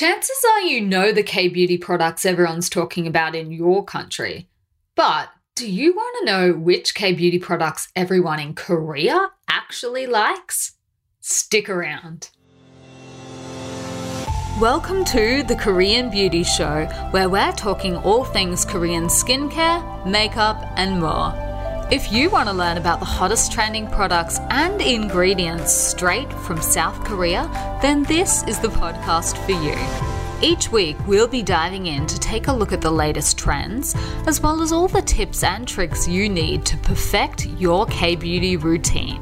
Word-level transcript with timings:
Chances 0.00 0.42
are 0.54 0.62
you 0.62 0.80
know 0.80 1.12
the 1.12 1.22
K 1.22 1.46
beauty 1.48 1.76
products 1.76 2.24
everyone's 2.24 2.70
talking 2.70 3.06
about 3.06 3.34
in 3.34 3.52
your 3.52 3.84
country. 3.84 4.48
But 4.94 5.28
do 5.54 5.70
you 5.70 5.92
want 5.92 6.16
to 6.20 6.24
know 6.24 6.52
which 6.54 6.94
K 6.94 7.12
beauty 7.12 7.38
products 7.38 7.88
everyone 7.94 8.40
in 8.40 8.54
Korea 8.54 9.32
actually 9.46 10.06
likes? 10.06 10.72
Stick 11.20 11.68
around. 11.68 12.30
Welcome 14.58 15.04
to 15.04 15.42
the 15.42 15.56
Korean 15.60 16.08
Beauty 16.08 16.44
Show, 16.44 16.86
where 17.10 17.28
we're 17.28 17.52
talking 17.52 17.96
all 17.98 18.24
things 18.24 18.64
Korean 18.64 19.04
skincare, 19.04 20.06
makeup, 20.06 20.64
and 20.76 20.98
more. 20.98 21.49
If 21.90 22.12
you 22.12 22.30
want 22.30 22.48
to 22.48 22.54
learn 22.54 22.76
about 22.76 23.00
the 23.00 23.04
hottest 23.04 23.50
trending 23.50 23.88
products 23.88 24.38
and 24.50 24.80
ingredients 24.80 25.74
straight 25.74 26.32
from 26.32 26.62
South 26.62 27.04
Korea, 27.04 27.50
then 27.82 28.04
this 28.04 28.44
is 28.44 28.60
the 28.60 28.68
podcast 28.68 29.36
for 29.44 29.50
you. 29.50 29.74
Each 30.40 30.70
week, 30.70 30.96
we'll 31.08 31.26
be 31.26 31.42
diving 31.42 31.86
in 31.86 32.06
to 32.06 32.16
take 32.20 32.46
a 32.46 32.52
look 32.52 32.72
at 32.72 32.80
the 32.80 32.92
latest 32.92 33.36
trends, 33.36 33.96
as 34.28 34.40
well 34.40 34.62
as 34.62 34.70
all 34.70 34.86
the 34.86 35.02
tips 35.02 35.42
and 35.42 35.66
tricks 35.66 36.06
you 36.06 36.28
need 36.28 36.64
to 36.66 36.76
perfect 36.76 37.46
your 37.46 37.86
K 37.86 38.14
beauty 38.14 38.56
routine. 38.56 39.20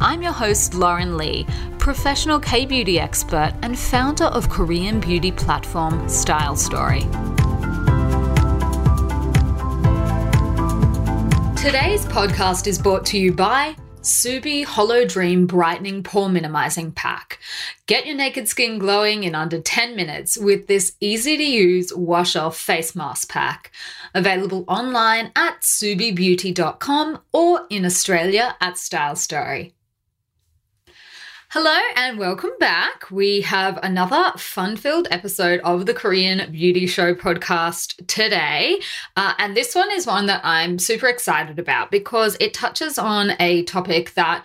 I'm 0.00 0.22
your 0.22 0.32
host, 0.32 0.74
Lauren 0.74 1.16
Lee, 1.16 1.44
professional 1.80 2.38
K 2.38 2.66
beauty 2.66 3.00
expert 3.00 3.52
and 3.62 3.76
founder 3.76 4.26
of 4.26 4.48
Korean 4.48 5.00
beauty 5.00 5.32
platform 5.32 6.08
Style 6.08 6.54
Story. 6.54 7.02
Today's 11.66 12.06
podcast 12.06 12.68
is 12.68 12.78
brought 12.78 13.04
to 13.06 13.18
you 13.18 13.32
by 13.32 13.74
Subi 14.00 14.64
Hollow 14.64 15.04
Dream 15.04 15.48
Brightening 15.48 16.04
Pore 16.04 16.28
Minimizing 16.28 16.92
Pack. 16.92 17.40
Get 17.86 18.06
your 18.06 18.14
naked 18.14 18.46
skin 18.46 18.78
glowing 18.78 19.24
in 19.24 19.34
under 19.34 19.60
10 19.60 19.96
minutes 19.96 20.38
with 20.38 20.68
this 20.68 20.92
easy 21.00 21.36
to 21.36 21.42
use 21.42 21.92
wash 21.92 22.36
off 22.36 22.56
face 22.56 22.94
mask 22.94 23.32
pack. 23.32 23.72
Available 24.14 24.64
online 24.68 25.32
at 25.34 25.62
subibeauty.com 25.62 27.20
or 27.32 27.66
in 27.68 27.84
Australia 27.84 28.54
at 28.60 28.78
Style 28.78 29.16
Story. 29.16 29.75
Hello 31.50 31.78
and 31.94 32.18
welcome 32.18 32.50
back. 32.58 33.08
We 33.08 33.42
have 33.42 33.78
another 33.80 34.36
fun 34.36 34.76
filled 34.76 35.06
episode 35.12 35.60
of 35.60 35.86
the 35.86 35.94
Korean 35.94 36.50
Beauty 36.50 36.88
Show 36.88 37.14
podcast 37.14 38.04
today. 38.08 38.80
Uh, 39.14 39.32
and 39.38 39.56
this 39.56 39.72
one 39.72 39.92
is 39.92 40.08
one 40.08 40.26
that 40.26 40.40
I'm 40.42 40.80
super 40.80 41.06
excited 41.06 41.60
about 41.60 41.92
because 41.92 42.36
it 42.40 42.52
touches 42.52 42.98
on 42.98 43.34
a 43.38 43.62
topic 43.62 44.14
that 44.14 44.44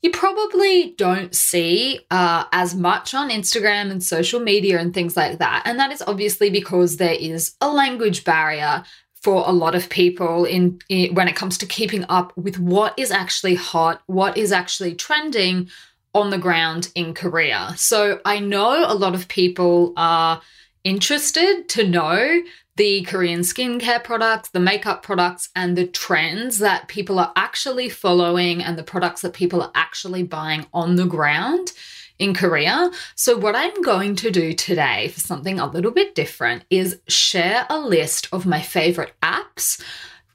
you 0.00 0.10
probably 0.10 0.94
don't 0.96 1.34
see 1.34 2.00
uh, 2.10 2.44
as 2.50 2.74
much 2.74 3.12
on 3.12 3.28
Instagram 3.28 3.90
and 3.90 4.02
social 4.02 4.40
media 4.40 4.78
and 4.78 4.94
things 4.94 5.18
like 5.18 5.38
that. 5.38 5.64
And 5.66 5.78
that 5.78 5.92
is 5.92 6.02
obviously 6.06 6.48
because 6.48 6.96
there 6.96 7.12
is 7.12 7.56
a 7.60 7.70
language 7.70 8.24
barrier 8.24 8.84
for 9.20 9.44
a 9.46 9.52
lot 9.52 9.74
of 9.74 9.90
people 9.90 10.46
in, 10.46 10.78
in, 10.88 11.14
when 11.14 11.28
it 11.28 11.36
comes 11.36 11.58
to 11.58 11.66
keeping 11.66 12.06
up 12.08 12.34
with 12.38 12.58
what 12.58 12.98
is 12.98 13.10
actually 13.10 13.56
hot, 13.56 14.00
what 14.06 14.38
is 14.38 14.50
actually 14.50 14.94
trending 14.94 15.68
on 16.14 16.30
the 16.30 16.38
ground 16.38 16.90
in 16.94 17.14
Korea. 17.14 17.74
So 17.76 18.20
I 18.24 18.38
know 18.38 18.84
a 18.86 18.94
lot 18.94 19.14
of 19.14 19.28
people 19.28 19.92
are 19.96 20.40
interested 20.84 21.68
to 21.68 21.86
know 21.86 22.42
the 22.76 23.02
Korean 23.02 23.40
skincare 23.40 24.02
products, 24.02 24.50
the 24.50 24.60
makeup 24.60 25.02
products, 25.02 25.48
and 25.56 25.76
the 25.76 25.86
trends 25.86 26.58
that 26.58 26.86
people 26.86 27.18
are 27.18 27.32
actually 27.34 27.88
following 27.88 28.62
and 28.62 28.78
the 28.78 28.84
products 28.84 29.22
that 29.22 29.32
people 29.32 29.60
are 29.60 29.72
actually 29.74 30.22
buying 30.22 30.64
on 30.72 30.94
the 30.94 31.04
ground 31.04 31.72
in 32.20 32.34
Korea. 32.34 32.90
So, 33.16 33.36
what 33.36 33.56
I'm 33.56 33.82
going 33.82 34.14
to 34.16 34.30
do 34.30 34.52
today 34.52 35.08
for 35.08 35.20
something 35.20 35.58
a 35.58 35.70
little 35.70 35.90
bit 35.90 36.14
different 36.14 36.64
is 36.70 37.00
share 37.08 37.66
a 37.68 37.78
list 37.78 38.28
of 38.32 38.46
my 38.46 38.62
favorite 38.62 39.12
apps. 39.22 39.82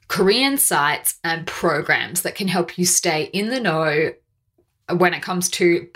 Korean 0.10 0.58
sites 0.58 1.20
and 1.24 1.48
programs 1.48 2.22
that 2.22 2.36
can 2.36 2.48
help 2.48 2.78
you 2.78 2.86
stay 2.86 3.24
in 3.34 3.50
the 3.50 3.60
know 3.60 4.14
when 4.90 5.14
it 5.14 5.22
comes 5.22 5.50
to 5.50 5.88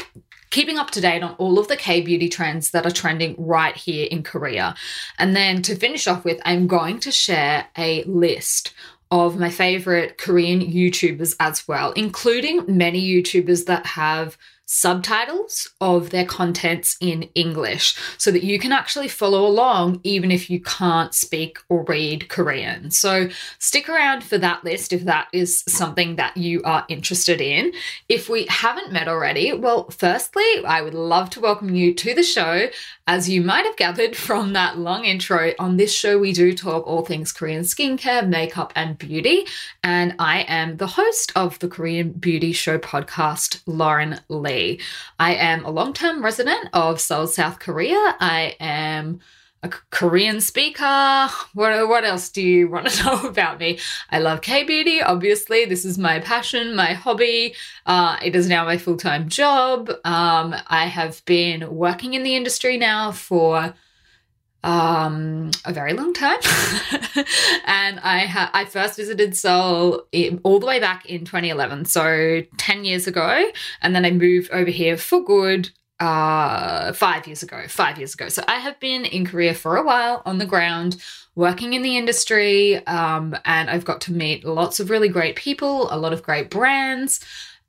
keeping 0.50 0.78
up 0.78 0.92
to 0.92 1.02
date 1.02 1.24
on 1.24 1.36
all 1.36 1.60
of 1.60 1.68
the 1.68 1.76
K 1.76 2.02
beauty 2.02 2.30
trends 2.30 2.72
that 2.72 2.86
are 2.86 2.92
trending 2.92 3.36
right 3.38 3.76
here 3.76 4.08
in 4.10 4.24
Korea. 4.24 4.76
And 5.20 5.36
then 5.36 5.62
to 5.64 5.76
finish 5.76 6.08
off 6.08 6.24
with, 6.24 6.40
I'm 6.46 6.68
going 6.68 7.00
to 7.02 7.12
share 7.12 7.68
a 7.78 8.04
list 8.04 8.74
of 9.10 9.38
my 9.38 9.50
favorite 9.50 10.18
Korean 10.18 10.60
YouTubers 10.60 11.36
as 11.40 11.68
well, 11.68 11.92
including 11.94 12.66
many 12.68 13.02
YouTubers 13.02 13.66
that 13.66 13.86
have 13.86 14.38
subtitles 14.70 15.70
of 15.80 16.10
their 16.10 16.26
contents 16.26 16.98
in 17.00 17.24
English 17.36 17.96
so 18.18 18.30
that 18.32 18.44
you 18.44 18.60
can 18.60 18.74
actually 18.74 19.08
follow 19.08 19.48
along 19.48 20.02
even 20.04 20.30
if 20.30 20.50
you 20.50 20.60
can't 20.60 21.16
speak 21.16 21.58
or 21.70 21.86
read 21.86 22.28
Korean. 22.28 22.92
So 22.92 23.30
stick 23.60 23.88
around 23.88 24.26
for 24.26 24.38
that 24.38 24.66
list 24.66 24.92
if 24.92 25.06
that 25.06 25.30
is 25.32 25.64
something 25.70 26.18
that 26.18 26.36
you 26.36 26.62
are 26.64 26.86
interested 26.90 27.40
in. 27.40 27.72
If 28.10 28.28
we 28.28 28.46
haven't 28.50 28.92
met 28.92 29.08
already, 29.08 29.54
well, 29.54 29.90
firstly, 29.90 30.44
I 30.68 30.82
would 30.82 30.94
love 30.94 31.30
to 31.32 31.40
welcome 31.40 31.74
you 31.74 31.94
to 31.94 32.14
the 32.14 32.24
show. 32.24 32.68
As 33.08 33.30
you 33.30 33.42
might 33.42 33.66
have 33.66 33.78
gathered 33.78 34.18
from 34.18 34.52
that 34.52 34.78
long 34.78 35.06
intro, 35.06 35.54
on 35.60 35.78
this 35.78 35.94
show 35.94 36.20
we 36.20 36.34
do 36.34 36.54
talk 36.54 36.86
all 36.86 37.06
things 37.06 37.32
Korean 37.32 37.64
skincare, 37.64 38.28
makeup, 38.28 38.74
and 38.76 38.98
beauty. 38.98 39.46
And 39.82 40.14
I 40.20 40.42
am 40.42 40.76
the 40.76 40.88
host 40.88 41.32
of 41.38 41.58
the 41.60 41.70
Korean 41.70 42.12
Beauty 42.12 42.52
Show 42.52 42.78
podcast, 42.78 43.62
Lauren 43.66 44.20
Lee. 44.28 44.57
I 45.20 45.36
am 45.36 45.66
a 45.66 45.72
long 45.72 45.94
term 45.94 46.24
resident 46.24 46.70
of 46.74 47.00
Seoul, 47.00 47.28
South 47.28 47.60
Korea. 47.60 48.16
I 48.20 48.56
am 48.60 49.20
a 49.64 49.70
Korean 49.70 50.40
speaker. 50.42 51.30
What, 51.54 51.88
what 51.90 52.04
else 52.04 52.30
do 52.30 52.42
you 52.42 52.70
want 52.70 52.88
to 52.88 53.04
know 53.06 53.28
about 53.28 53.60
me? 53.60 53.80
I 54.12 54.20
love 54.20 54.42
K 54.42 54.64
beauty, 54.64 55.02
obviously. 55.02 55.66
This 55.66 55.86
is 55.86 55.98
my 55.98 56.20
passion, 56.20 56.76
my 56.76 56.94
hobby. 56.94 57.56
Uh, 57.86 58.18
it 58.24 58.36
is 58.36 58.48
now 58.48 58.66
my 58.66 58.78
full 58.78 58.98
time 58.98 59.30
job. 59.30 59.90
Um, 60.04 60.56
I 60.68 60.86
have 60.88 61.24
been 61.26 61.76
working 61.76 62.14
in 62.14 62.24
the 62.24 62.36
industry 62.36 62.78
now 62.78 63.12
for 63.12 63.74
um, 64.68 65.50
a 65.64 65.72
very 65.72 65.94
long 65.94 66.14
time. 66.14 66.40
and 67.66 68.00
I 68.02 68.26
ha- 68.30 68.52
I 68.54 68.66
first 68.66 68.98
visited 68.98 69.36
Seoul 69.36 70.06
all 70.44 70.60
the 70.60 70.66
way 70.66 70.80
back 70.80 71.06
in 71.06 71.24
2011, 71.24 71.86
so 71.86 72.44
10 72.58 72.84
years 72.84 73.08
ago, 73.08 73.46
and 73.82 73.96
then 73.96 74.04
I 74.04 74.12
moved 74.12 74.52
over 74.52 74.70
here 74.70 74.98
for 74.98 75.24
good 75.24 75.70
uh 76.00 76.94
5 76.94 77.26
years 77.26 77.42
ago 77.42 77.64
5 77.68 77.98
years 77.98 78.14
ago 78.14 78.30
so 78.30 78.44
i 78.48 78.60
have 78.60 78.80
been 78.80 79.04
in 79.04 79.26
korea 79.26 79.56
for 79.56 79.78
a 79.78 79.84
while 79.84 80.22
on 80.28 80.38
the 80.38 80.46
ground 80.46 81.02
working 81.34 81.74
in 81.74 81.82
the 81.82 81.98
industry 81.98 82.76
um, 82.86 83.36
and 83.46 83.68
i've 83.68 83.84
got 83.84 84.00
to 84.02 84.14
meet 84.14 84.46
lots 84.46 84.80
of 84.80 84.92
really 84.92 85.10
great 85.10 85.36
people 85.36 85.92
a 85.92 85.98
lot 85.98 86.14
of 86.14 86.22
great 86.22 86.52
brands 86.52 87.20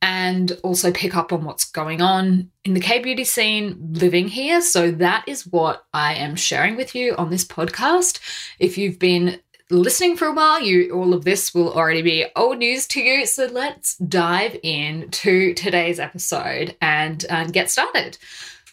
and 0.01 0.53
also 0.63 0.93
pick 0.93 1.17
up 1.17 1.33
on 1.33 1.45
what's 1.45 1.65
going 1.65 2.01
on 2.01 2.51
in 2.65 2.75
the 2.75 2.81
K 2.81 3.01
beauty 3.01 3.25
scene 3.25 3.77
living 3.93 4.29
here. 4.29 4.61
So 4.61 4.91
that 4.93 5.25
is 5.27 5.47
what 5.47 5.85
I 5.93 6.15
am 6.15 6.37
sharing 6.37 6.77
with 6.77 6.95
you 6.95 7.15
on 7.17 7.31
this 7.31 7.45
podcast. 7.45 8.21
If 8.59 8.79
you've 8.79 8.99
been 8.99 9.41
listening 9.71 10.17
for 10.17 10.27
a 10.27 10.33
while, 10.33 10.61
you 10.61 10.93
all 10.93 11.15
of 11.15 11.25
this 11.25 11.55
will 11.55 11.73
already 11.73 12.03
be 12.03 12.27
old 12.37 12.59
news 12.59 12.87
to 12.89 13.01
you. 13.01 13.27
So 13.27 13.47
let's 13.47 13.97
dive 13.97 14.59
in 14.63 15.11
to 15.11 15.55
today's 15.55 16.01
episode 16.01 16.77
and, 16.81 17.25
and 17.29 17.53
get 17.53 17.71
started. 17.71 18.19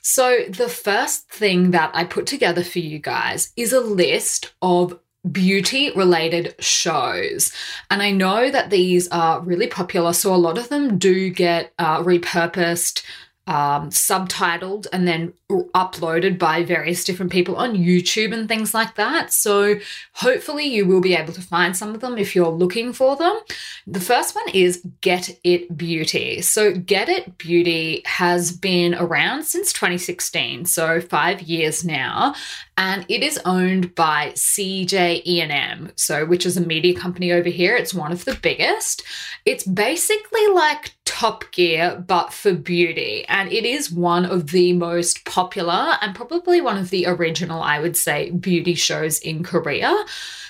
So, 0.07 0.41
the 0.47 0.69
first 0.69 1.31
thing 1.31 1.71
that 1.71 1.89
I 1.95 2.03
put 2.03 2.27
together 2.27 2.63
for 2.63 2.77
you 2.77 2.99
guys 2.99 3.51
is 3.55 3.73
a 3.73 3.79
list 3.79 4.53
of 4.61 4.99
beauty 5.31 5.91
related 5.91 6.55
shows. 6.59 7.51
And 7.89 8.01
I 8.01 8.11
know 8.11 8.49
that 8.51 8.69
these 8.69 9.07
are 9.09 9.41
really 9.41 9.67
popular, 9.67 10.13
so 10.13 10.33
a 10.33 10.37
lot 10.37 10.57
of 10.57 10.69
them 10.69 10.97
do 10.97 11.29
get 11.29 11.73
uh, 11.79 12.01
repurposed 12.01 13.03
um, 13.47 13.89
subtitled 13.89 14.87
and 14.91 15.07
then 15.07 15.33
uploaded 15.51 16.39
by 16.39 16.63
various 16.63 17.03
different 17.03 17.31
people 17.31 17.55
on 17.55 17.75
YouTube 17.75 18.33
and 18.33 18.47
things 18.47 18.73
like 18.73 18.95
that. 18.95 19.31
So 19.31 19.75
hopefully 20.13 20.65
you 20.65 20.87
will 20.87 21.01
be 21.01 21.15
able 21.15 21.33
to 21.33 21.41
find 21.41 21.77
some 21.77 21.93
of 21.93 22.01
them 22.01 22.17
if 22.17 22.35
you're 22.35 22.49
looking 22.49 22.91
for 22.91 23.15
them. 23.15 23.37
The 23.85 23.99
first 23.99 24.33
one 24.33 24.49
is 24.49 24.85
Get 25.01 25.39
It 25.43 25.77
Beauty. 25.77 26.41
So 26.41 26.73
Get 26.73 27.07
It 27.07 27.37
Beauty 27.37 28.01
has 28.05 28.51
been 28.51 28.95
around 28.95 29.43
since 29.43 29.71
2016, 29.73 30.65
so 30.65 30.99
5 30.99 31.41
years 31.43 31.85
now, 31.85 32.33
and 32.77 33.05
it 33.07 33.23
is 33.23 33.39
owned 33.45 33.95
by 33.95 34.31
CJ 34.35 35.25
E&M, 35.25 35.91
so 35.95 36.25
which 36.25 36.45
is 36.45 36.57
a 36.57 36.61
media 36.61 36.93
company 36.93 37.31
over 37.31 37.47
here. 37.47 37.75
It's 37.75 37.93
one 37.93 38.11
of 38.11 38.25
the 38.25 38.35
biggest. 38.35 39.03
It's 39.45 39.65
basically 39.65 40.47
like 40.47 40.93
Top 41.05 41.45
Gear, 41.53 42.03
but 42.05 42.33
for 42.33 42.53
beauty. 42.53 43.23
And 43.29 43.49
it 43.51 43.63
is 43.63 43.89
one 43.89 44.25
of 44.25 44.51
the 44.51 44.73
most 44.73 45.23
popular 45.23 45.95
and 46.01 46.13
probably 46.13 46.59
one 46.59 46.77
of 46.77 46.89
the 46.89 47.05
original, 47.07 47.61
I 47.61 47.79
would 47.79 47.95
say, 47.95 48.31
beauty 48.31 48.75
shows 48.75 49.19
in 49.19 49.43
Korea. 49.43 49.95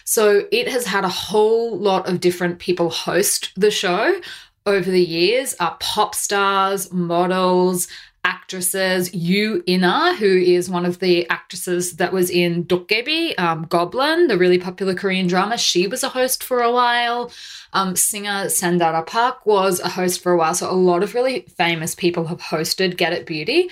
So 0.03 0.47
it 0.51 0.67
has 0.67 0.87
had 0.87 1.03
a 1.03 1.09
whole 1.09 1.77
lot 1.77 2.07
of 2.09 2.21
different 2.21 2.57
people 2.57 2.89
host 2.89 3.51
the 3.55 3.69
show 3.69 4.19
over 4.65 4.89
the 4.89 5.03
years, 5.03 5.55
uh, 5.59 5.75
pop 5.75 6.15
stars, 6.15 6.91
models, 6.91 7.87
actresses. 8.25 9.13
Yu 9.13 9.63
Ina, 9.69 10.15
who 10.15 10.25
is 10.25 10.69
one 10.69 10.85
of 10.85 10.99
the 10.99 11.29
actresses 11.29 11.97
that 11.97 12.11
was 12.11 12.29
in 12.29 12.65
Dokkaebi, 12.65 13.39
um, 13.39 13.67
Goblin, 13.69 14.27
the 14.27 14.37
really 14.37 14.57
popular 14.57 14.95
Korean 14.95 15.27
drama. 15.27 15.57
She 15.57 15.87
was 15.87 16.03
a 16.03 16.09
host 16.09 16.43
for 16.43 16.61
a 16.61 16.71
while. 16.71 17.31
Um, 17.71 17.95
singer 17.95 18.45
Sandara 18.45 19.05
Park 19.05 19.45
was 19.45 19.79
a 19.79 19.89
host 19.89 20.21
for 20.21 20.31
a 20.31 20.37
while. 20.37 20.55
So 20.55 20.69
a 20.69 20.73
lot 20.73 21.03
of 21.03 21.13
really 21.13 21.41
famous 21.55 21.95
people 21.95 22.25
have 22.25 22.41
hosted 22.41 22.97
Get 22.97 23.13
It 23.13 23.25
Beauty. 23.25 23.69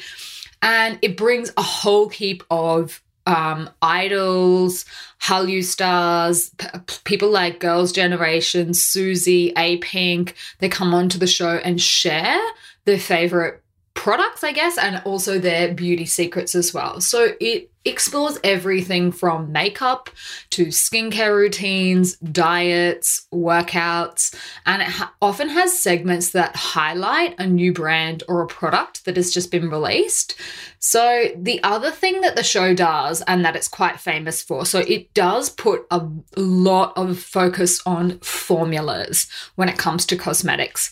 And 0.62 1.00
it 1.02 1.18
brings 1.18 1.52
a 1.58 1.64
whole 1.64 2.10
heap 2.10 2.44
of 2.50 3.02
um, 3.26 3.70
idols, 3.82 4.86
Hallyu 5.22 5.64
stars, 5.64 6.50
p- 6.58 6.68
people 7.06 7.30
like 7.30 7.60
Girls' 7.60 7.92
Generation, 7.92 8.74
Suzy, 8.74 9.52
A 9.58 9.78
Pink. 9.78 10.36
They 10.60 10.70
come 10.70 10.94
onto 10.94 11.18
the 11.18 11.28
show 11.28 11.56
and 11.56 11.82
share 11.82 12.40
their 12.86 13.00
favorite 13.00 13.63
products, 13.94 14.44
I 14.44 14.52
guess, 14.52 14.78
and 14.78 15.02
also 15.06 15.40
their 15.40 15.74
beauty 15.74 16.06
secrets 16.06 16.56
as 16.56 16.74
well. 16.74 17.00
So 17.00 17.34
it 17.40 17.70
explores 17.86 18.40
everything 18.44 19.12
from 19.12 19.52
makeup 19.52 20.10
to 20.52 20.68
skincare 20.68 21.36
routines, 21.36 22.16
diets, 22.18 23.28
workouts, 23.34 24.34
and 24.66 24.82
it 24.82 24.88
ha- 24.88 25.14
often 25.22 25.50
has 25.50 25.78
segments 25.78 26.32
that 26.32 26.56
highlight 26.56 27.40
a 27.40 27.46
new 27.46 27.74
brand 27.74 28.24
or 28.28 28.42
a 28.42 28.48
product 28.48 29.06
that 29.06 29.18
has 29.18 29.34
just 29.34 29.52
been 29.52 29.70
released. 29.70 30.36
So 30.80 31.30
the 31.36 31.62
other 31.64 31.92
thing 31.92 32.22
that 32.22 32.36
the 32.36 32.44
show 32.44 32.74
does 32.74 33.22
and 33.22 33.44
that 33.46 33.56
it's 33.56 33.68
quite 33.68 34.00
famous 34.00 34.42
for, 34.42 34.66
so 34.66 34.80
it 34.80 35.14
does 35.14 35.50
put 35.50 35.86
a 35.92 36.08
lot 36.38 36.94
of 36.98 37.20
focus 37.20 37.82
on 37.86 38.20
formulas 38.20 39.28
when 39.56 39.70
it 39.70 39.78
comes 39.78 40.06
to 40.08 40.16
cosmetics 40.16 40.92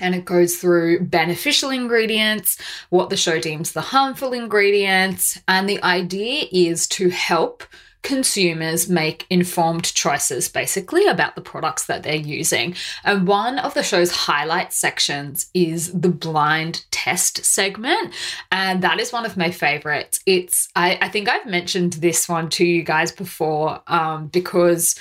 and 0.00 0.14
it 0.14 0.24
goes 0.24 0.56
through 0.56 1.04
beneficial 1.04 1.70
ingredients, 1.70 2.58
what 2.88 3.10
the 3.10 3.16
show 3.16 3.38
deems 3.40 3.72
the 3.72 3.80
harmful 3.80 4.32
ingredients, 4.32 5.40
and 5.46 5.68
the 5.68 5.82
idea 5.82 6.46
is 6.50 6.86
to 6.88 7.10
help 7.10 7.64
consumers 8.02 8.88
make 8.88 9.26
informed 9.28 9.84
choices 9.84 10.48
basically 10.48 11.06
about 11.06 11.34
the 11.34 11.40
products 11.40 11.86
that 11.86 12.02
they're 12.02 12.14
using. 12.14 12.74
And 13.04 13.26
one 13.26 13.58
of 13.58 13.74
the 13.74 13.82
show's 13.82 14.10
highlight 14.10 14.72
sections 14.72 15.50
is 15.52 15.92
the 15.92 16.08
blind 16.08 16.84
test 16.90 17.44
segment. 17.44 18.14
And 18.50 18.82
that 18.82 19.00
is 19.00 19.12
one 19.12 19.26
of 19.26 19.36
my 19.36 19.50
favorites. 19.50 20.20
It's, 20.24 20.68
I, 20.74 20.98
I 21.02 21.08
think 21.08 21.28
I've 21.28 21.46
mentioned 21.46 21.94
this 21.94 22.28
one 22.28 22.48
to 22.50 22.64
you 22.64 22.82
guys 22.82 23.12
before 23.12 23.82
um, 23.86 24.28
because 24.28 24.94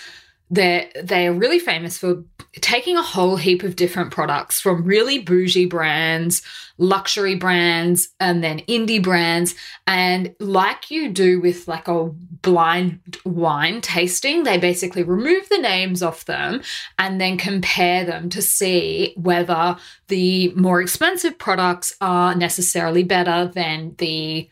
they're 0.49 0.89
they're 1.03 1.33
really 1.33 1.59
famous 1.59 1.97
for 1.97 2.23
taking 2.55 2.97
a 2.97 3.03
whole 3.03 3.35
heap 3.35 3.61
of 3.63 3.75
different 3.75 4.11
products 4.11 4.59
from 4.59 4.83
really 4.83 5.19
bougie 5.19 5.67
brands, 5.67 6.41
luxury 6.77 7.35
brands, 7.35 8.09
and 8.19 8.43
then 8.43 8.59
indie 8.61 9.01
brands. 9.01 9.53
And 9.85 10.33
like 10.39 10.89
you 10.89 11.09
do 11.09 11.39
with 11.39 11.67
like 11.67 11.87
a 11.87 12.05
blind 12.41 13.17
wine 13.25 13.81
tasting, 13.81 14.43
they 14.43 14.57
basically 14.57 15.03
remove 15.03 15.47
the 15.49 15.59
names 15.59 16.01
off 16.01 16.25
them 16.25 16.61
and 16.97 17.21
then 17.21 17.37
compare 17.37 18.03
them 18.03 18.29
to 18.29 18.41
see 18.41 19.13
whether 19.15 19.77
the 20.07 20.51
more 20.55 20.81
expensive 20.81 21.37
products 21.37 21.95
are 22.01 22.33
necessarily 22.33 23.03
better 23.03 23.51
than 23.53 23.93
the 23.99 24.49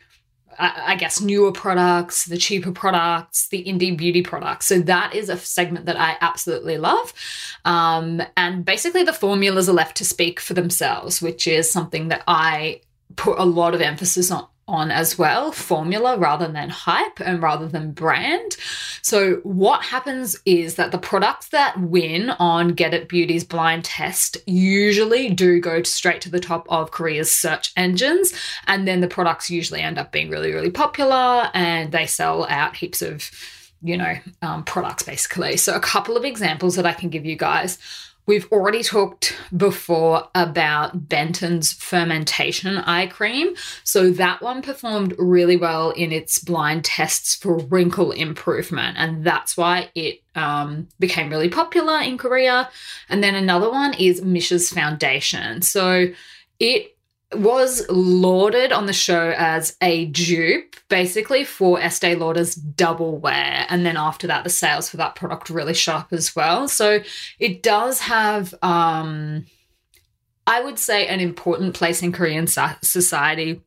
I 0.59 0.95
guess, 0.95 1.21
newer 1.21 1.51
products, 1.51 2.25
the 2.25 2.37
cheaper 2.37 2.71
products, 2.71 3.47
the 3.49 3.63
indie 3.63 3.95
beauty 3.95 4.23
products. 4.23 4.65
So 4.65 4.79
that 4.79 5.13
is 5.13 5.29
a 5.29 5.37
segment 5.37 5.85
that 5.85 5.99
I 5.99 6.17
absolutely 6.19 6.77
love. 6.77 7.13
Um, 7.63 8.21
and 8.35 8.65
basically, 8.65 9.03
the 9.03 9.13
formulas 9.13 9.69
are 9.69 9.73
left 9.73 9.97
to 9.97 10.05
speak 10.05 10.39
for 10.39 10.53
themselves, 10.53 11.21
which 11.21 11.47
is 11.47 11.69
something 11.69 12.07
that 12.07 12.23
I 12.27 12.81
put 13.15 13.37
a 13.39 13.43
lot 13.43 13.75
of 13.75 13.81
emphasis 13.81 14.31
on 14.31 14.47
on 14.67 14.91
as 14.91 15.17
well 15.17 15.51
formula 15.51 16.17
rather 16.17 16.47
than 16.47 16.69
hype 16.69 17.19
and 17.19 17.41
rather 17.41 17.67
than 17.67 17.91
brand. 17.91 18.57
So, 19.01 19.35
what 19.43 19.83
happens 19.83 20.39
is 20.45 20.75
that 20.75 20.91
the 20.91 20.97
products 20.97 21.49
that 21.49 21.79
win 21.79 22.31
on 22.31 22.73
Get 22.73 22.93
It 22.93 23.07
Beauty's 23.07 23.43
blind 23.43 23.85
test 23.85 24.37
usually 24.45 25.29
do 25.29 25.59
go 25.61 25.83
straight 25.83 26.21
to 26.21 26.29
the 26.29 26.39
top 26.39 26.65
of 26.69 26.91
Korea's 26.91 27.31
search 27.31 27.71
engines. 27.77 28.33
And 28.67 28.87
then 28.87 29.01
the 29.01 29.07
products 29.07 29.49
usually 29.49 29.81
end 29.81 29.97
up 29.97 30.11
being 30.11 30.29
really, 30.29 30.53
really 30.53 30.71
popular 30.71 31.49
and 31.53 31.91
they 31.91 32.05
sell 32.05 32.45
out 32.45 32.75
heaps 32.75 33.01
of, 33.01 33.29
you 33.81 33.95
know, 33.95 34.15
um, 34.41 34.63
products 34.65 35.03
basically. 35.03 35.55
So, 35.57 35.75
a 35.75 35.79
couple 35.79 36.17
of 36.17 36.25
examples 36.25 36.75
that 36.75 36.85
I 36.85 36.93
can 36.93 37.09
give 37.09 37.25
you 37.25 37.37
guys. 37.37 37.77
We've 38.27 38.51
already 38.51 38.83
talked 38.83 39.37
before 39.55 40.27
about 40.35 41.07
Benton's 41.07 41.71
fermentation 41.71 42.77
eye 42.77 43.07
cream. 43.07 43.55
So 43.85 44.11
that 44.11 44.41
one 44.41 44.61
performed 44.61 45.15
really 45.17 45.55
well 45.55 45.91
in 45.91 46.11
its 46.11 46.37
blind 46.37 46.83
tests 46.83 47.35
for 47.35 47.57
wrinkle 47.57 48.11
improvement. 48.11 48.97
And 48.99 49.23
that's 49.23 49.55
why 49.55 49.91
it 49.95 50.21
um, 50.35 50.89
became 50.99 51.29
really 51.29 51.47
popular 51.47 52.01
in 52.01 52.17
Korea. 52.17 52.69
And 53.07 53.23
then 53.23 53.33
another 53.33 53.69
one 53.71 53.93
is 53.93 54.21
Missha's 54.21 54.69
Foundation. 54.71 55.61
So 55.61 56.07
it 56.59 56.96
was 57.33 57.85
lauded 57.89 58.71
on 58.71 58.85
the 58.85 58.93
show 58.93 59.33
as 59.35 59.75
a 59.81 60.05
dupe, 60.05 60.75
basically 60.89 61.43
for 61.43 61.79
Estee 61.79 62.15
Lauder's 62.15 62.55
double 62.55 63.17
wear. 63.17 63.65
And 63.69 63.85
then 63.85 63.97
after 63.97 64.27
that, 64.27 64.43
the 64.43 64.49
sales 64.49 64.89
for 64.89 64.97
that 64.97 65.15
product 65.15 65.49
really 65.49 65.73
shot 65.73 66.05
up 66.05 66.13
as 66.13 66.35
well. 66.35 66.67
So 66.67 67.01
it 67.39 67.63
does 67.63 67.99
have, 67.99 68.53
um, 68.61 69.45
I 70.45 70.61
would 70.61 70.79
say, 70.79 71.07
an 71.07 71.19
important 71.19 71.73
place 71.73 72.01
in 72.01 72.13
Korean 72.13 72.47
society 72.47 73.61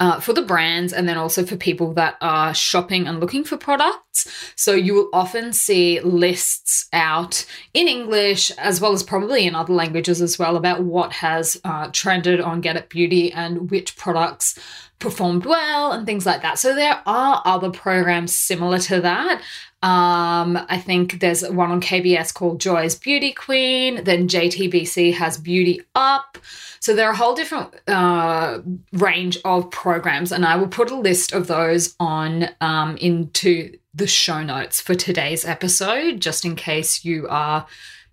uh, 0.00 0.20
for 0.20 0.32
the 0.32 0.42
brands 0.42 0.92
and 0.92 1.08
then 1.08 1.16
also 1.16 1.44
for 1.44 1.56
people 1.56 1.92
that 1.94 2.16
are 2.20 2.54
shopping 2.54 3.06
and 3.06 3.20
looking 3.20 3.44
for 3.44 3.56
products. 3.56 4.52
So 4.56 4.72
you 4.72 4.94
will 4.94 5.08
often 5.12 5.52
see 5.52 6.00
lists 6.00 6.88
out 6.92 7.44
in 7.72 7.88
English 7.88 8.50
as 8.52 8.80
well 8.80 8.92
as 8.92 9.02
probably 9.02 9.46
in 9.46 9.54
other 9.54 9.72
languages 9.72 10.20
as 10.20 10.38
well 10.38 10.56
about 10.56 10.82
what 10.82 11.12
has 11.12 11.60
uh, 11.64 11.88
trended 11.92 12.40
on 12.40 12.60
Get 12.60 12.76
It 12.76 12.88
Beauty 12.88 13.32
and 13.32 13.70
which 13.70 13.96
products 13.96 14.58
performed 15.04 15.44
well 15.44 15.92
and 15.92 16.06
things 16.06 16.24
like 16.24 16.40
that. 16.42 16.58
So 16.58 16.74
there 16.74 17.00
are 17.06 17.42
other 17.44 17.70
programs 17.70 18.36
similar 18.36 18.78
to 18.78 19.02
that. 19.02 19.42
Um, 19.82 20.58
I 20.70 20.78
think 20.78 21.20
there's 21.20 21.46
one 21.46 21.70
on 21.70 21.82
KBS 21.82 22.32
called 22.32 22.58
Joy's 22.58 22.94
Beauty 22.94 23.32
Queen. 23.32 24.02
Then 24.02 24.28
JTBC 24.28 25.12
has 25.12 25.36
Beauty 25.36 25.82
Up. 25.94 26.38
So 26.80 26.94
there 26.94 27.06
are 27.06 27.12
a 27.12 27.16
whole 27.16 27.34
different 27.34 27.74
uh, 27.86 28.60
range 28.92 29.36
of 29.44 29.70
programs, 29.70 30.32
and 30.32 30.46
I 30.46 30.56
will 30.56 30.68
put 30.68 30.90
a 30.90 30.96
list 30.96 31.32
of 31.32 31.48
those 31.48 31.94
on 32.00 32.48
um, 32.62 32.96
into 32.96 33.76
the 33.92 34.06
show 34.06 34.42
notes 34.42 34.80
for 34.80 34.94
today's 34.94 35.44
episode, 35.44 36.20
just 36.20 36.46
in 36.46 36.56
case 36.56 37.04
you 37.04 37.28
are 37.28 37.66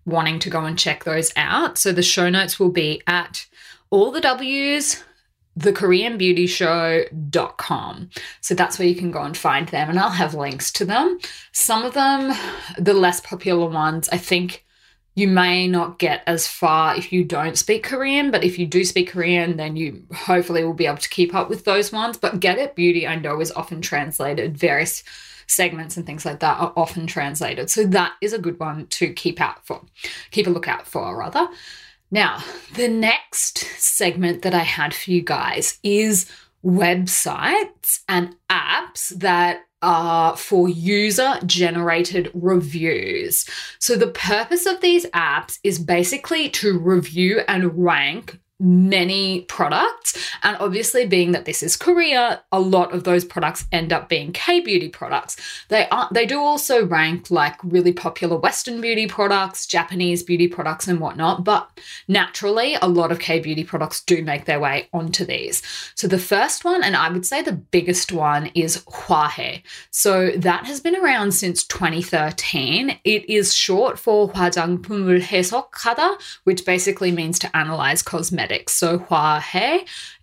wanting 0.06 0.40
to 0.40 0.50
go 0.50 0.66
and 0.66 0.78
check 0.78 1.06
those 1.06 1.32
out. 1.38 1.78
So 1.78 1.94
the 1.94 2.04
show 2.04 2.30
notes 2.30 2.60
will 2.60 2.72
be 2.72 3.02
at 3.08 3.46
all 3.90 4.12
the 4.12 4.22
W's 4.22 5.02
thekoreanbeautyshow.com. 5.60 8.10
So 8.40 8.56
that's 8.56 8.80
where 8.80 8.88
you 8.88 8.96
can 8.96 9.12
go 9.12 9.22
and 9.22 9.38
find 9.38 9.68
them, 9.68 9.90
and 9.90 10.00
I'll 10.00 10.10
have 10.10 10.34
links 10.34 10.72
to 10.74 10.86
them. 10.86 11.20
Some 11.52 11.84
of 11.84 11.94
them, 11.94 12.34
the 12.78 12.94
less 12.94 13.20
popular 13.20 13.70
ones, 13.70 14.08
I 14.10 14.18
think 14.18 14.66
you 15.16 15.28
may 15.28 15.68
not 15.68 16.00
get 16.00 16.24
as 16.26 16.48
far 16.48 16.96
if 16.96 17.12
you 17.12 17.26
don't 17.26 17.58
speak 17.58 17.84
Korean, 17.84 18.32
but 18.32 18.46
if 18.46 18.58
you 18.58 18.66
do 18.66 18.86
speak 18.86 19.10
Korean, 19.10 19.58
then 19.58 19.76
you 19.76 20.04
hopefully 20.14 20.64
will 20.64 20.74
be 20.74 20.88
able 20.88 20.98
to 20.98 21.10
keep 21.10 21.36
up 21.36 21.50
with 21.50 21.66
those 21.66 21.92
ones. 21.92 22.18
But 22.18 22.40
Get 22.40 22.58
It 22.58 22.76
Beauty, 22.76 23.06
I 23.06 23.18
know, 23.18 23.42
is 23.42 23.52
often 23.52 23.82
translated. 23.82 24.58
Various 24.58 25.04
segments 25.48 25.98
and 25.98 26.06
things 26.06 26.26
like 26.26 26.40
that 26.40 26.62
are 26.62 26.72
often 26.78 27.08
translated. 27.08 27.70
So 27.70 27.86
that 27.88 28.14
is 28.22 28.32
a 28.32 28.40
good 28.40 28.58
one 28.58 28.88
to 28.88 29.12
keep 29.12 29.42
out 29.42 29.66
for, 29.66 29.82
keep 30.32 30.48
a 30.48 30.50
lookout 30.50 30.88
for, 30.88 31.18
rather. 31.18 31.50
Now, 32.12 32.44
the 32.76 32.90
next 32.90 33.60
segment 33.80 34.42
that 34.42 34.54
I 34.54 34.64
had 34.64 34.94
for 34.94 35.12
you 35.12 35.22
guys 35.22 35.80
is 35.82 36.30
websites 36.64 38.02
and 38.08 38.36
apps 38.50 39.10
that 39.18 39.62
are 39.82 40.38
for 40.38 40.70
user 40.70 41.40
generated 41.46 42.30
reviews. 42.34 43.50
So, 43.80 43.96
the 43.96 44.08
purpose 44.08 44.66
of 44.66 44.82
these 44.82 45.06
apps 45.08 45.58
is 45.64 45.80
basically 45.80 46.50
to 46.50 46.78
review 46.78 47.42
and 47.48 47.84
rank 47.84 48.40
many 48.62 49.42
products. 49.42 50.18
And 50.44 50.56
obviously, 50.60 51.06
being 51.06 51.32
that 51.32 51.46
this 51.46 51.64
is 51.64 51.76
Korea, 51.76 52.44
a 52.52 52.60
lot 52.60 52.94
of 52.94 53.04
those 53.04 53.26
products 53.26 53.66
end 53.72 53.92
up 53.92 54.08
being 54.08 54.32
K 54.32 54.60
beauty 54.60 54.88
products. 54.88 55.36
They 55.70 55.88
are 55.90 56.08
they 56.12 56.26
do 56.26 56.40
also 56.40 56.86
rank 56.86 57.32
like 57.32 57.56
really 57.64 57.92
popular 57.92 58.38
Western 58.38 58.80
beauty 58.80 59.08
products, 59.08 59.66
Japanese 59.66 60.22
beauty 60.22 60.48
products, 60.48 60.88
and 60.88 61.00
whatnot. 61.00 61.44
But 61.44 61.70
naturally, 62.08 62.76
a 62.82 62.88
lot 62.88 63.12
of 63.12 63.20
K 63.20 63.40
beauty 63.40 63.64
products 63.64 64.02
do 64.02 64.24
make 64.24 64.46
their 64.46 64.60
way 64.60 64.88
onto 64.94 65.26
these. 65.26 65.64
So 65.96 66.08
the 66.08 66.20
first 66.20 66.64
one, 66.64 66.84
and 66.84 66.96
I 66.96 67.10
would 67.10 67.26
say 67.26 67.42
the 67.42 67.54
biggest 67.54 68.12
one, 68.12 68.52
is 68.54 68.84
Hwahae. 68.86 69.64
So 69.90 70.32
that 70.38 70.66
has 70.66 70.80
been 70.80 70.96
around 70.96 71.34
since 71.34 71.64
2013. 71.64 73.00
It 73.04 73.28
is 73.28 73.56
short 73.56 73.98
for 73.98 74.30
화장품을 74.30 75.22
Kada, 75.72 76.18
which 76.44 76.66
basically 76.66 77.12
means 77.12 77.40
to 77.40 77.58
analyze 77.58 78.04
cosmetics 78.04 78.51
so 78.70 79.00
Hua 79.00 79.42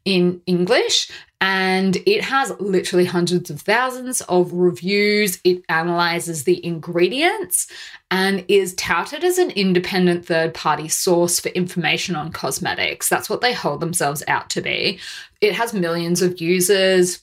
in 0.05 0.41
English. 0.47 1.11
And 1.41 1.97
it 2.05 2.25
has 2.25 2.53
literally 2.59 3.05
hundreds 3.05 3.49
of 3.49 3.61
thousands 3.61 4.21
of 4.23 4.53
reviews. 4.53 5.39
It 5.45 5.65
analyzes 5.69 6.45
the 6.45 6.65
ingredients 6.67 7.69
and 8.11 8.45
is 8.49 8.75
touted 8.75 9.23
as 9.23 9.39
an 9.39 9.51
independent 9.51 10.27
third 10.27 10.53
party 10.53 10.89
source 10.89 11.39
for 11.39 11.51
information 11.51 12.17
on 12.17 12.33
cosmetics. 12.33 13.09
That's 13.09 13.31
what 13.31 13.41
they 13.41 13.53
hold 13.53 13.79
themselves 13.79 14.25
out 14.27 14.51
to 14.51 14.61
be. 14.61 14.99
It 15.41 15.55
has 15.55 15.73
millions 15.73 16.23
of 16.23 16.41
users 16.41 17.23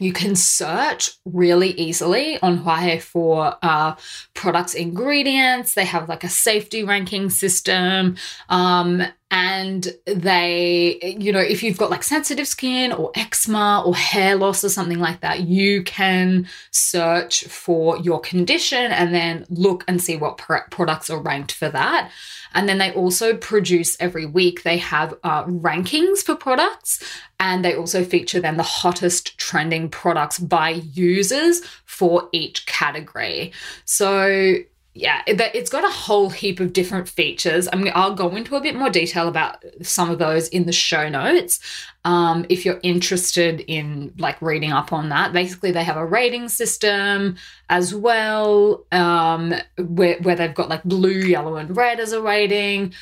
you 0.00 0.12
can 0.12 0.34
search 0.34 1.10
really 1.24 1.70
easily 1.70 2.40
on 2.42 2.58
Hwahae 2.58 3.00
for 3.00 3.56
uh, 3.62 3.94
products 4.34 4.74
ingredients. 4.74 5.74
They 5.74 5.84
have 5.84 6.08
like 6.08 6.24
a 6.24 6.28
safety 6.28 6.82
ranking 6.82 7.30
system. 7.30 8.16
Um, 8.48 9.04
and 9.30 9.92
they, 10.06 11.16
you 11.18 11.32
know, 11.32 11.40
if 11.40 11.62
you've 11.62 11.78
got 11.78 11.90
like 11.90 12.04
sensitive 12.04 12.46
skin 12.46 12.92
or 12.92 13.10
eczema 13.16 13.82
or 13.84 13.94
hair 13.94 14.36
loss 14.36 14.62
or 14.62 14.68
something 14.68 15.00
like 15.00 15.20
that, 15.22 15.40
you 15.40 15.82
can 15.82 16.46
search 16.70 17.44
for 17.44 17.98
your 17.98 18.20
condition 18.20 18.92
and 18.92 19.14
then 19.14 19.44
look 19.48 19.82
and 19.88 20.00
see 20.00 20.16
what 20.16 20.38
pr- 20.38 20.68
products 20.70 21.10
are 21.10 21.18
ranked 21.18 21.52
for 21.52 21.68
that. 21.68 22.10
And 22.54 22.68
then 22.68 22.78
they 22.78 22.92
also 22.92 23.36
produce 23.36 23.96
every 23.98 24.26
week, 24.26 24.62
they 24.62 24.78
have 24.78 25.14
uh, 25.24 25.44
rankings 25.44 26.18
for 26.18 26.36
products 26.36 27.02
and 27.40 27.64
they 27.64 27.74
also 27.74 28.04
feature 28.04 28.40
then 28.40 28.56
the 28.56 28.62
hottest 28.62 29.36
trending 29.38 29.88
products 29.88 30.38
by 30.38 30.70
users 30.70 31.62
for 31.84 32.28
each 32.32 32.66
category. 32.66 33.52
So 33.84 34.58
yeah, 34.96 35.22
it's 35.26 35.70
got 35.70 35.82
a 35.82 35.90
whole 35.90 36.30
heap 36.30 36.60
of 36.60 36.72
different 36.72 37.08
features. 37.08 37.68
I 37.72 37.74
mean, 37.74 37.92
I'll 37.96 38.14
go 38.14 38.28
into 38.36 38.54
a 38.54 38.60
bit 38.60 38.76
more 38.76 38.90
detail 38.90 39.26
about 39.26 39.64
some 39.82 40.08
of 40.08 40.20
those 40.20 40.46
in 40.48 40.66
the 40.66 40.72
show 40.72 41.08
notes. 41.08 41.58
Um, 42.04 42.46
if 42.48 42.64
you're 42.64 42.78
interested 42.84 43.60
in 43.66 44.14
like 44.18 44.40
reading 44.40 44.70
up 44.70 44.92
on 44.92 45.08
that, 45.08 45.32
basically 45.32 45.72
they 45.72 45.82
have 45.82 45.96
a 45.96 46.06
rating 46.06 46.48
system 46.48 47.36
as 47.68 47.92
well, 47.92 48.86
um, 48.92 49.52
where 49.78 50.18
where 50.18 50.36
they've 50.36 50.54
got 50.54 50.68
like 50.68 50.84
blue, 50.84 51.10
yellow, 51.10 51.56
and 51.56 51.76
red 51.76 51.98
as 51.98 52.12
a 52.12 52.22
rating. 52.22 52.94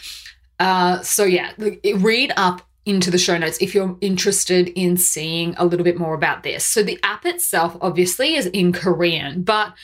Uh, 0.58 1.02
so 1.02 1.24
yeah, 1.24 1.52
read 1.96 2.32
up 2.38 2.62
into 2.86 3.10
the 3.10 3.18
show 3.18 3.36
notes 3.36 3.58
if 3.60 3.74
you're 3.74 3.98
interested 4.00 4.68
in 4.68 4.96
seeing 4.96 5.54
a 5.58 5.66
little 5.66 5.84
bit 5.84 5.98
more 5.98 6.14
about 6.14 6.42
this. 6.42 6.64
So 6.64 6.82
the 6.82 6.98
app 7.02 7.26
itself 7.26 7.76
obviously 7.82 8.34
is 8.34 8.46
in 8.46 8.72
Korean, 8.72 9.42
but 9.42 9.74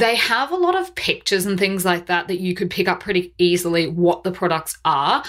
they 0.00 0.16
have 0.16 0.50
a 0.50 0.56
lot 0.56 0.74
of 0.74 0.94
pictures 0.94 1.44
and 1.46 1.58
things 1.58 1.84
like 1.84 2.06
that 2.06 2.26
that 2.28 2.40
you 2.40 2.54
could 2.54 2.70
pick 2.70 2.88
up 2.88 3.00
pretty 3.00 3.34
easily 3.38 3.86
what 3.86 4.24
the 4.24 4.32
products 4.32 4.78
are. 4.84 5.22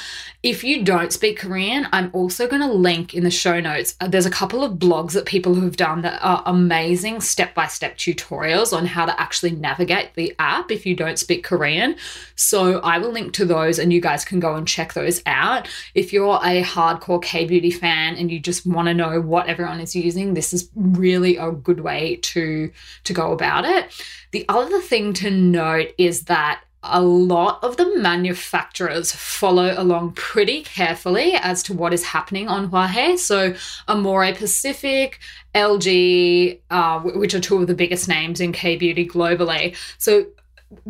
If 0.43 0.63
you 0.63 0.83
don't 0.83 1.11
speak 1.11 1.39
Korean, 1.39 1.87
I'm 1.91 2.09
also 2.13 2.47
going 2.47 2.61
to 2.61 2.71
link 2.71 3.13
in 3.13 3.23
the 3.23 3.31
show 3.31 3.59
notes. 3.59 3.95
Uh, 3.99 4.07
there's 4.07 4.25
a 4.25 4.31
couple 4.31 4.63
of 4.63 4.73
blogs 4.73 5.11
that 5.11 5.25
people 5.25 5.55
have 5.55 5.75
done 5.75 6.01
that 6.03 6.23
are 6.23 6.41
amazing 6.45 7.19
step 7.21 7.53
by 7.53 7.67
step 7.67 7.97
tutorials 7.97 8.75
on 8.75 8.85
how 8.85 9.05
to 9.05 9.19
actually 9.19 9.51
navigate 9.51 10.13
the 10.15 10.33
app 10.39 10.71
if 10.71 10.85
you 10.85 10.95
don't 10.95 11.19
speak 11.19 11.43
Korean. 11.43 11.95
So 12.35 12.79
I 12.79 12.97
will 12.97 13.11
link 13.11 13.33
to 13.33 13.45
those 13.45 13.77
and 13.77 13.91
you 13.91 13.99
guys 13.99 14.23
can 14.23 14.39
go 14.39 14.55
and 14.55 14.67
check 14.67 14.93
those 14.93 15.21
out. 15.25 15.67
If 15.93 16.13
you're 16.13 16.39
a 16.43 16.63
hardcore 16.63 17.21
K 17.21 17.45
beauty 17.45 17.71
fan 17.71 18.15
and 18.15 18.31
you 18.31 18.39
just 18.39 18.65
want 18.65 18.87
to 18.87 18.93
know 18.93 19.19
what 19.19 19.47
everyone 19.47 19.81
is 19.81 19.95
using, 19.95 20.33
this 20.33 20.53
is 20.53 20.69
really 20.75 21.35
a 21.37 21.51
good 21.51 21.81
way 21.81 22.15
to 22.21 22.71
to 23.03 23.13
go 23.13 23.33
about 23.33 23.65
it. 23.65 23.91
The 24.31 24.45
other 24.47 24.79
thing 24.79 25.13
to 25.13 25.29
note 25.29 25.93
is 25.97 26.23
that 26.23 26.61
a 26.83 27.01
lot 27.01 27.63
of 27.63 27.77
the 27.77 27.97
manufacturers 27.97 29.11
follow 29.11 29.75
along 29.77 30.13
pretty 30.13 30.63
carefully 30.63 31.33
as 31.33 31.61
to 31.63 31.73
what 31.73 31.93
is 31.93 32.03
happening 32.03 32.47
on 32.47 32.71
Hwahae. 32.71 33.19
So, 33.19 33.53
Amore 33.87 34.33
Pacific, 34.33 35.19
LG, 35.53 36.59
uh, 36.71 36.99
which 37.01 37.35
are 37.35 37.39
two 37.39 37.61
of 37.61 37.67
the 37.67 37.75
biggest 37.75 38.07
names 38.07 38.39
in 38.39 38.51
K 38.51 38.77
beauty 38.77 39.07
globally. 39.07 39.75
So, 39.99 40.25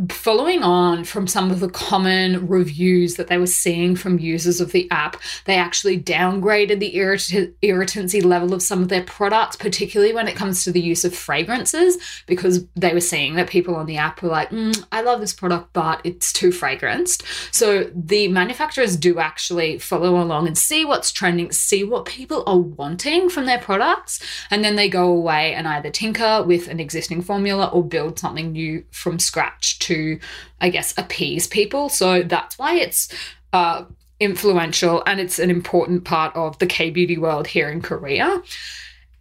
following 0.09 0.63
on 0.63 1.03
from 1.03 1.27
some 1.27 1.49
of 1.49 1.59
the 1.59 1.69
common 1.69 2.47
reviews 2.47 3.15
that 3.15 3.27
they 3.27 3.37
were 3.37 3.47
seeing 3.47 3.95
from 3.95 4.19
users 4.19 4.61
of 4.61 4.71
the 4.71 4.89
app, 4.91 5.19
they 5.45 5.55
actually 5.55 5.99
downgraded 5.99 6.79
the 6.79 6.93
irrit- 6.93 7.53
irritancy 7.61 8.23
level 8.23 8.53
of 8.53 8.61
some 8.61 8.81
of 8.81 8.89
their 8.89 9.03
products, 9.03 9.55
particularly 9.55 10.13
when 10.13 10.27
it 10.27 10.35
comes 10.35 10.63
to 10.63 10.71
the 10.71 10.81
use 10.81 11.03
of 11.03 11.15
fragrances, 11.15 11.97
because 12.27 12.65
they 12.75 12.93
were 12.93 13.01
seeing 13.01 13.35
that 13.35 13.49
people 13.49 13.75
on 13.75 13.85
the 13.85 13.97
app 13.97 14.21
were 14.21 14.29
like, 14.29 14.49
mm, 14.49 14.85
I 14.91 15.01
love 15.01 15.19
this 15.19 15.33
product, 15.33 15.73
but 15.73 16.01
it's 16.03 16.31
too 16.31 16.49
fragranced. 16.49 17.23
So 17.53 17.89
the 17.95 18.27
manufacturers 18.27 18.95
do 18.95 19.19
actually 19.19 19.79
follow 19.79 20.21
along 20.21 20.47
and 20.47 20.57
see 20.57 20.85
what's 20.85 21.11
trending, 21.11 21.51
see 21.51 21.83
what 21.83 22.05
people 22.05 22.43
are 22.45 22.59
wanting 22.59 23.29
from 23.29 23.45
their 23.45 23.59
products, 23.59 24.19
and 24.49 24.63
then 24.63 24.75
they 24.75 24.89
go 24.89 25.07
away 25.07 25.53
and 25.53 25.67
either 25.67 25.89
tinker 25.89 26.43
with 26.43 26.67
an 26.67 26.79
existing 26.79 27.21
formula 27.21 27.67
or 27.73 27.83
build 27.83 28.19
something 28.19 28.51
new 28.51 28.83
from 28.91 29.17
scratch 29.19 29.70
to, 29.79 30.19
I 30.59 30.69
guess, 30.69 30.93
appease 30.97 31.47
people. 31.47 31.89
So 31.89 32.23
that's 32.23 32.57
why 32.57 32.75
it's 32.75 33.09
uh, 33.53 33.85
influential 34.19 35.03
and 35.05 35.19
it's 35.19 35.39
an 35.39 35.49
important 35.49 36.05
part 36.05 36.35
of 36.35 36.57
the 36.59 36.67
K 36.67 36.89
beauty 36.89 37.17
world 37.17 37.47
here 37.47 37.69
in 37.69 37.81
Korea. 37.81 38.41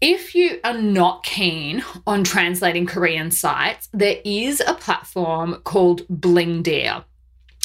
If 0.00 0.34
you 0.34 0.60
are 0.64 0.80
not 0.80 1.24
keen 1.24 1.84
on 2.06 2.24
translating 2.24 2.86
Korean 2.86 3.30
sites, 3.30 3.88
there 3.92 4.16
is 4.24 4.62
a 4.66 4.74
platform 4.74 5.56
called 5.64 6.06
Blingdeer. 6.08 7.04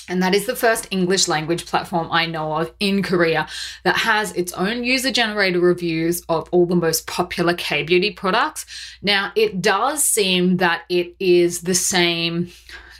And 0.07 0.21
that 0.21 0.35
is 0.35 0.45
the 0.45 0.55
first 0.55 0.87
English 0.91 1.27
language 1.27 1.65
platform 1.65 2.09
I 2.11 2.25
know 2.27 2.53
of 2.53 2.71
in 2.79 3.01
Korea 3.01 3.47
that 3.83 3.97
has 3.97 4.31
its 4.33 4.53
own 4.53 4.83
user 4.83 5.11
generated 5.11 5.61
reviews 5.61 6.21
of 6.29 6.47
all 6.51 6.65
the 6.65 6.75
most 6.75 7.07
popular 7.07 7.55
K 7.55 7.83
beauty 7.83 8.11
products. 8.11 8.65
Now, 9.01 9.31
it 9.35 9.61
does 9.61 10.03
seem 10.03 10.57
that 10.57 10.83
it 10.89 11.15
is 11.19 11.61
the 11.61 11.75
same 11.75 12.51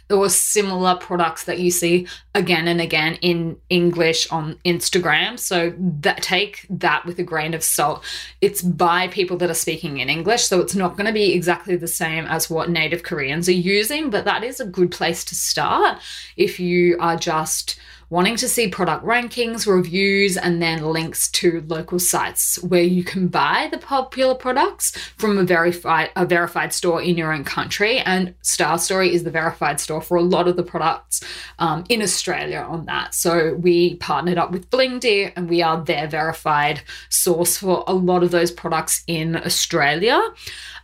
or 0.10 0.30
similar 0.30 0.96
products 0.96 1.46
that 1.46 1.60
you 1.60 1.72
see 1.72 2.08
again 2.36 2.68
and 2.68 2.80
again 2.80 3.18
in 3.22 3.58
English 3.70 4.32
on 4.32 4.56
Instagram. 4.64 5.40
So 5.40 5.74
that 5.78 6.22
take 6.22 6.66
that 6.70 7.06
with 7.06 7.18
a 7.18 7.24
grain 7.24 7.54
of 7.54 7.64
salt. 7.64 8.04
It's 8.42 8.62
by 8.62 9.08
people 9.08 9.38
that 9.38 9.50
are 9.50 9.56
speaking 9.56 10.00
in 10.00 10.10
English, 10.10 10.44
so 10.44 10.60
it's 10.62 10.76
not 10.76 10.96
going 10.96 11.08
to 11.08 11.14
be 11.14 11.34
exactly 11.34 11.76
the 11.76 11.88
same 11.88 12.26
as 12.26 12.50
what 12.50 12.70
native 12.70 13.04
Koreans 13.04 13.50
are 13.50 13.54
using, 13.54 14.10
but 14.10 14.26
that 14.26 14.44
is 14.44 14.60
a 14.60 14.66
good 14.66 14.92
place 14.92 15.26
to 15.26 15.36
start 15.36 16.00
if 16.38 16.60
you 16.60 16.98
are 17.00 17.16
just 17.16 17.80
wanting 18.10 18.36
to 18.38 18.48
see 18.48 18.68
product 18.68 19.06
rankings, 19.06 19.68
reviews, 19.68 20.38
and 20.38 20.62
then 20.62 20.84
links 20.84 21.30
to 21.32 21.64
local 21.68 22.00
sites 22.00 22.62
where 22.64 22.84
you 22.84 23.04
can 23.04 23.28
buy 23.28 23.68
the 23.72 23.78
popular 23.78 24.36
products 24.36 24.92
from 25.18 25.38
a 25.38 25.44
verified 25.44 26.10
a 26.16 26.26
verified 26.26 26.74
store 26.74 27.02
in 27.02 27.18
your 27.18 27.34
own 27.34 27.44
country. 27.44 28.00
And 28.00 28.34
Style 28.42 28.78
Story 28.78 29.14
is 29.14 29.24
the 29.24 29.32
verified 29.32 29.80
store 29.80 30.02
for 30.02 30.18
a 30.18 30.22
lot 30.22 30.48
of 30.48 30.56
the 30.56 30.64
products 30.64 31.24
um, 31.60 31.84
in 31.90 32.02
Australia 32.02 32.66
on 32.68 32.86
that. 32.86 33.14
So 33.14 33.56
we 33.56 33.96
partnered 33.96 34.38
up 34.38 34.52
with 34.52 34.70
Blingdeer 34.70 35.34
and 35.36 35.50
we 35.50 35.62
are 35.62 35.84
their 35.84 36.08
verified 36.08 36.82
source 37.10 37.58
for 37.58 37.84
a 37.88 37.94
lot 37.94 38.24
of 38.24 38.32
those 38.32 38.52
products 38.52 39.04
in 39.08 39.36
Australia. 39.36 40.22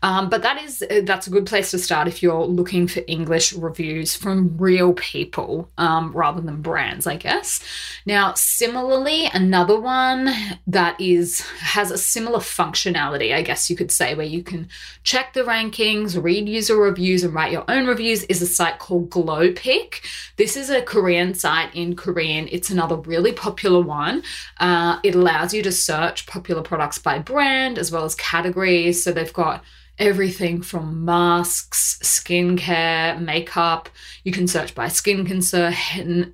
Um, 0.04 0.30
but 0.30 0.42
that 0.42 0.62
is 0.62 0.84
that's 1.04 1.28
a 1.28 1.30
good 1.30 1.46
place 1.46 1.72
to 1.72 1.78
start 1.78 2.08
if 2.08 2.24
you're 2.24 2.46
looking 2.46 2.88
for 2.88 3.04
English 3.08 3.54
reviews 3.54 4.16
from 4.16 4.58
real 4.58 4.94
people 4.94 5.70
um, 5.78 6.12
rather 6.12 6.42
than 6.42 6.62
brands, 6.62 7.06
I 7.12 7.18
guess. 7.18 7.62
Now, 8.06 8.34
similarly, 8.36 9.30
another 9.34 9.80
one 9.80 10.34
that 10.66 11.00
is 11.00 11.42
has 11.42 11.92
a 11.92 11.98
similar 11.98 12.40
functionality, 12.40 13.36
I 13.36 13.42
guess 13.42 13.70
you 13.70 13.76
could 13.76 13.92
say, 13.92 14.16
where 14.16 14.26
you 14.26 14.42
can 14.42 14.70
check 15.04 15.34
the 15.34 15.44
rankings, 15.44 16.22
read 16.22 16.48
user 16.48 16.78
reviews, 16.78 17.24
and 17.24 17.34
write 17.34 17.52
your 17.52 17.66
own 17.68 17.86
reviews, 17.86 18.24
is 18.24 18.42
a 18.42 18.48
site 18.48 18.80
called 18.80 19.10
Glowpick. 19.10 20.02
This 20.38 20.56
is 20.56 20.70
a 20.70 20.82
Korean 20.82 21.34
site 21.34 21.76
in 21.76 21.96
Korean. 21.96 22.48
It's 22.52 22.70
another 22.70 22.96
really 22.96 23.34
popular 23.34 23.82
one. 23.82 24.24
Uh, 24.60 25.00
it 25.04 25.14
allows 25.14 25.54
you 25.54 25.62
to 25.64 25.72
search 25.72 26.26
popular 26.26 26.62
products 26.62 26.98
by 26.98 27.20
brand 27.20 27.78
as 27.78 27.92
well 27.92 28.06
as 28.06 28.16
categories. 28.16 29.04
So 29.04 29.12
they've 29.12 29.34
got 29.34 29.64
everything 30.02 30.64
from 30.64 31.06
masks, 31.06 32.00
skincare, 32.02 33.22
makeup. 33.22 33.88
You 34.24 34.32
can 34.32 34.48
search 34.48 34.74
by 34.74 34.88
skin 34.88 35.26
concern, 35.26 35.74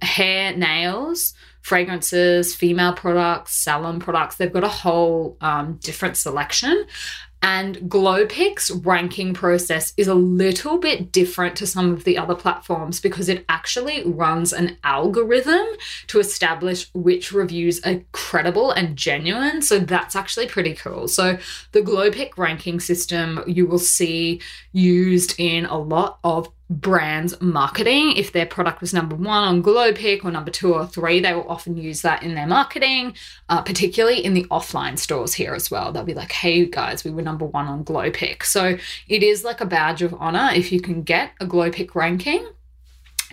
hair, 0.02 0.56
nails, 0.56 1.34
fragrances, 1.62 2.56
female 2.56 2.94
products, 2.94 3.58
salon 3.58 4.00
products. 4.00 4.38
They've 4.38 4.52
got 4.52 4.64
a 4.64 4.70
whole 4.70 5.36
um, 5.42 5.80
different 5.84 6.16
selection. 6.16 6.86
And 7.48 7.78
Glowpick's 7.78 8.72
ranking 8.72 9.34
process 9.34 9.94
is 9.96 10.10
a 10.10 10.14
little 10.14 10.80
bit 10.80 11.14
different 11.14 11.56
to 11.56 11.66
some 11.66 11.94
of 11.94 12.04
the 12.04 12.18
other 12.18 12.36
platforms 12.36 13.00
because 13.00 13.30
it 13.30 13.46
actually 13.48 14.04
runs 14.04 14.52
an 14.52 14.78
algorithm 14.84 15.66
to 16.08 16.20
establish 16.20 16.90
which 16.94 17.32
reviews 17.32 17.80
are 17.86 18.02
credible 18.12 18.72
and 18.72 18.98
genuine. 18.98 19.62
So 19.62 19.80
that's 19.80 20.14
actually 20.14 20.48
pretty 20.48 20.74
cool. 20.74 21.08
So 21.08 21.38
the 21.72 21.80
Glowpick 21.82 22.38
ranking 22.38 22.82
system 22.82 23.42
you 23.48 23.66
will 23.66 23.80
see 23.80 24.42
used 24.74 25.36
in 25.38 25.68
a 25.68 25.78
lot 25.78 26.20
of 26.26 26.52
brand's 26.70 27.40
marketing. 27.40 28.14
If 28.18 28.34
their 28.34 28.46
product 28.46 28.82
was 28.82 28.94
number 28.94 29.16
one 29.16 29.44
on 29.44 29.64
Glowpick 29.64 30.26
or 30.26 30.32
number 30.32 30.52
two 30.52 30.74
or 30.74 30.86
three, 30.86 31.20
they 31.20 31.34
will 31.34 31.48
often 31.50 31.78
use 31.78 32.02
that 32.02 32.24
in 32.24 32.36
their 32.36 32.48
marketing, 32.48 33.16
uh, 33.48 33.62
particularly 33.62 34.24
in 34.24 34.34
the 34.34 34.44
offline 34.46 35.00
stores 35.00 35.34
here 35.34 35.54
as 35.54 35.72
well. 35.72 35.92
They'll 35.92 36.04
be 36.04 36.14
like, 36.14 36.32
hey 36.32 36.66
guys, 36.66 37.04
we 37.04 37.12
were 37.12 37.22
number 37.22 37.46
one 37.46 37.68
on 37.68 37.86
Glowpick. 37.86 38.44
So 38.44 38.78
it 39.08 39.24
is 39.24 39.44
like 39.44 39.62
a 39.62 39.66
badge 39.66 40.02
of 40.02 40.14
honor 40.16 40.50
if 40.54 40.72
you 40.72 40.82
can 40.82 41.04
get 41.04 41.32
a 41.40 41.46
Glowpick 41.46 41.96
ranking. 41.96 42.46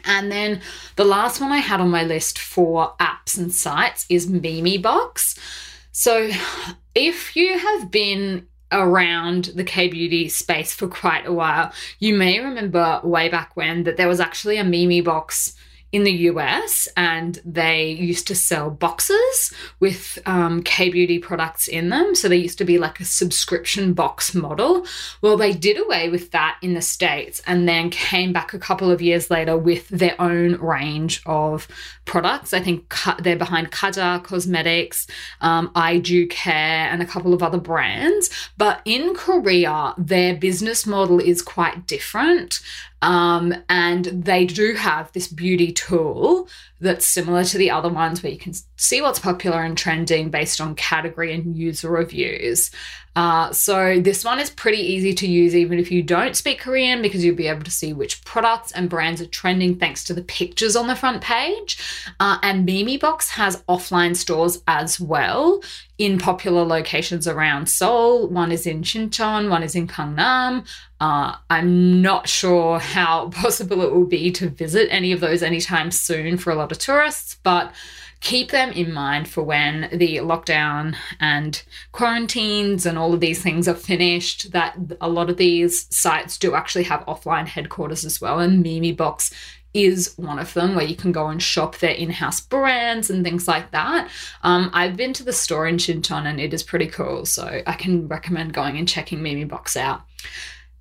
And 0.05 0.31
then 0.31 0.61
the 0.97 1.05
last 1.05 1.41
one 1.41 1.51
I 1.51 1.59
had 1.59 1.81
on 1.81 1.91
my 1.91 2.05
list 2.05 2.39
for 2.39 2.95
apps 3.01 3.39
and 3.39 3.53
sites 3.53 4.07
is 4.09 4.31
Memebox. 4.31 5.39
So 5.93 6.31
if 6.95 7.35
you 7.35 7.59
have 7.59 7.91
been 7.91 8.47
around 8.75 9.47
the 9.55 9.65
K 9.65 9.89
beauty 9.89 10.29
space 10.29 10.75
for 10.75 10.89
quite 10.89 11.27
a 11.27 11.33
while, 11.33 11.73
you 11.99 12.15
may 12.15 12.41
remember 12.41 13.01
way 13.03 13.29
back 13.29 13.57
when 13.57 13.85
that 13.85 13.97
there 13.97 14.09
was 14.09 14.21
actually 14.21 14.59
a 14.59 14.65
Memebox 14.65 15.55
in 15.95 16.03
the 16.03 16.27
US 16.31 16.89
and 16.97 17.41
they 17.45 17.91
used 17.91 18.27
to 18.27 18.35
sell 18.35 18.69
boxes 18.69 19.55
with 19.79 20.19
um, 20.27 20.61
K 20.65 20.91
beauty 20.91 21.21
products 21.21 21.69
in 21.69 21.89
them. 21.89 22.17
So 22.17 22.29
they 22.29 22.37
used 22.37 22.59
to 22.59 22.65
be 22.65 22.79
like 22.79 22.99
a 22.99 23.05
subscription 23.05 23.95
box 23.95 24.35
model. 24.35 24.85
Well, 25.23 25.37
they 25.37 25.53
did 25.53 25.79
away 25.81 26.09
with 26.09 26.33
that 26.33 26.59
in 26.63 26.75
the 26.75 26.83
States 26.83 27.41
and 27.47 27.69
then 27.69 27.91
came 27.91 28.33
back 28.33 28.53
a 28.53 28.59
couple 28.59 28.91
of 28.91 29.01
years 29.01 29.31
later 29.31 29.57
with 29.57 29.89
their 29.89 30.21
own 30.21 30.57
range 30.57 31.23
of 31.27 31.69
products. 32.07 32.53
I 32.53 32.59
think 32.59 32.93
they're 33.21 33.37
behind 33.37 33.71
Kaja 33.71 34.25
Cosmetics, 34.25 35.07
um, 35.43 35.71
I 35.77 35.99
Dew 35.99 36.27
Care, 36.27 36.89
and 36.91 37.03
a 37.03 37.07
couple 37.07 37.33
of 37.33 37.41
other 37.41 37.59
brands. 37.59 38.31
But 38.59 38.81
in 38.85 39.15
Korea, 39.15 39.95
their 39.97 40.35
business 40.35 40.89
model 40.89 41.21
is 41.21 41.41
quite 41.41 41.87
different. 41.87 42.61
Um, 43.05 43.55
and 43.69 44.07
they 44.07 44.47
do 44.47 44.73
have 44.77 45.13
this 45.13 45.29
beauty 45.29 45.73
tool 45.73 46.49
that's 46.81 47.07
similar 47.07 47.45
to 47.45 47.59
the 47.59 47.71
other 47.71 47.91
ones 47.91 48.23
where 48.23 48.33
you 48.33 48.39
can 48.39 48.55
see 48.77 49.03
what's 49.03 49.19
popular 49.19 49.63
and 49.63 49.77
trending 49.77 50.31
based 50.31 50.59
on 50.59 50.75
category 50.75 51.35
and 51.35 51.55
user 51.55 51.91
reviews. 51.91 52.71
Uh, 53.15 53.53
so 53.53 54.01
this 54.01 54.25
one 54.25 54.41
is 54.41 54.49
pretty 54.49 54.79
easy 54.79 55.13
to 55.15 55.27
use 55.27 55.55
even 55.55 55.79
if 55.79 55.91
you 55.91 56.03
don't 56.03 56.35
speak 56.35 56.59
Korean 56.61 57.03
because 57.03 57.23
you'll 57.23 57.37
be 57.37 57.47
able 57.47 57.63
to 57.63 57.71
see 57.71 57.93
which 57.93 58.25
products 58.25 58.73
and 58.73 58.89
brands 58.89 59.21
are 59.21 59.27
trending 59.27 59.77
thanks 59.77 60.03
to 60.05 60.15
the 60.15 60.23
pictures 60.23 60.75
on 60.75 60.87
the 60.87 60.97
front 60.97 61.23
page. 61.23 61.79
Uh, 62.19 62.39
and 62.43 62.67
Memebox 62.67 63.29
has 63.29 63.63
offline 63.69 64.17
stores 64.17 64.63
as 64.67 64.99
well 64.99 65.63
in 65.99 66.19
popular 66.19 66.65
locations 66.65 67.29
around 67.29 67.69
Seoul. 67.69 68.29
One 68.29 68.51
is 68.51 68.67
in 68.67 68.83
Sincheon, 68.83 69.49
one 69.49 69.63
is 69.63 69.75
in 69.75 69.87
Gangnam. 69.87 70.67
Uh, 71.01 71.37
I'm 71.51 72.03
not 72.03 72.29
sure 72.29 72.79
how 72.79 73.29
possible 73.31 73.83
it 73.83 73.93
will 73.93 74.07
be 74.07 74.31
to 74.33 74.49
visit 74.49 74.89
any 74.91 75.13
of 75.13 75.21
those 75.21 75.43
anytime 75.43 75.91
soon 75.91 76.37
for 76.37 76.51
a 76.51 76.57
lot 76.57 76.73
of 76.73 76.79
tourists, 76.79 77.37
but 77.43 77.73
keep 78.21 78.51
them 78.51 78.73
in 78.73 78.93
mind 78.93 79.29
for 79.29 79.43
when 79.43 79.89
the 79.93 80.17
lockdown 80.17 80.97
and 81.21 81.63
quarantines 81.93 82.87
and 82.87 82.99
all 82.99 83.13
of 83.13 83.21
these 83.21 83.43
things 83.43 83.69
are 83.69 83.75
finished. 83.75 84.51
That 84.51 84.77
a 85.01 85.09
lot 85.09 85.31
of 85.31 85.37
these 85.37 85.87
sites 85.95 86.39
do 86.39 86.55
actually 86.55 86.85
have 86.85 87.05
offline 87.07 87.47
headquarters 87.47 88.05
as 88.05 88.21
well, 88.21 88.41
and 88.41 88.65
Memebox 88.65 89.33
is 89.75 90.15
one 90.17 90.39
of 90.39 90.55
them 90.55 90.75
where 90.75 90.87
you 90.87 90.97
can 90.97 91.13
go 91.13 91.27
and 91.27 91.43
shop 91.43 91.79
their 91.79 91.91
in-house 91.91 92.41
brands 92.41 93.11
and 93.11 93.25
things 93.25 93.47
like 93.49 93.73
that. 93.73 94.09
Um, 94.43 94.71
I've 94.73 94.97
been 94.97 95.13
to 95.15 95.25
the 95.25 95.33
store 95.33 95.67
in 95.67 95.77
Sincheon 95.77 96.27
and 96.27 96.41
it 96.41 96.55
is 96.55 96.63
pretty 96.63 96.87
cool, 96.87 97.27
so 97.27 97.63
I 97.67 97.73
can 97.75 98.09
recommend 98.09 98.55
going 98.55 98.79
and 98.79 98.89
checking 98.89 99.19
Memebox 99.19 99.77
out. 99.77 100.03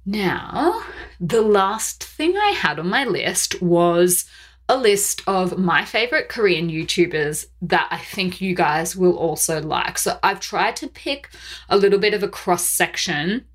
Now, 0.06 0.84
the 1.20 1.42
last 1.42 2.04
thing 2.04 2.38
I 2.38 2.50
had 2.50 2.78
on 2.78 2.90
my 2.90 3.04
list 3.04 3.62
was 3.62 4.26
a 4.70 4.78
list 4.78 5.22
of 5.28 5.58
my 5.58 5.84
favorite 5.84 6.30
Korean 6.30 6.70
YouTubers 6.70 7.46
that 7.64 7.88
I 7.92 7.98
think 7.98 8.40
you 8.40 8.56
guys 8.56 8.96
will 8.96 9.18
also 9.18 9.62
like. 9.62 9.98
So 9.98 10.18
I've 10.24 10.40
tried 10.40 10.76
to 10.78 10.88
pick 10.88 11.30
a 11.68 11.78
little 11.78 12.00
bit 12.00 12.14
of 12.14 12.24
a 12.24 12.30
cross 12.30 12.68
section 12.68 13.46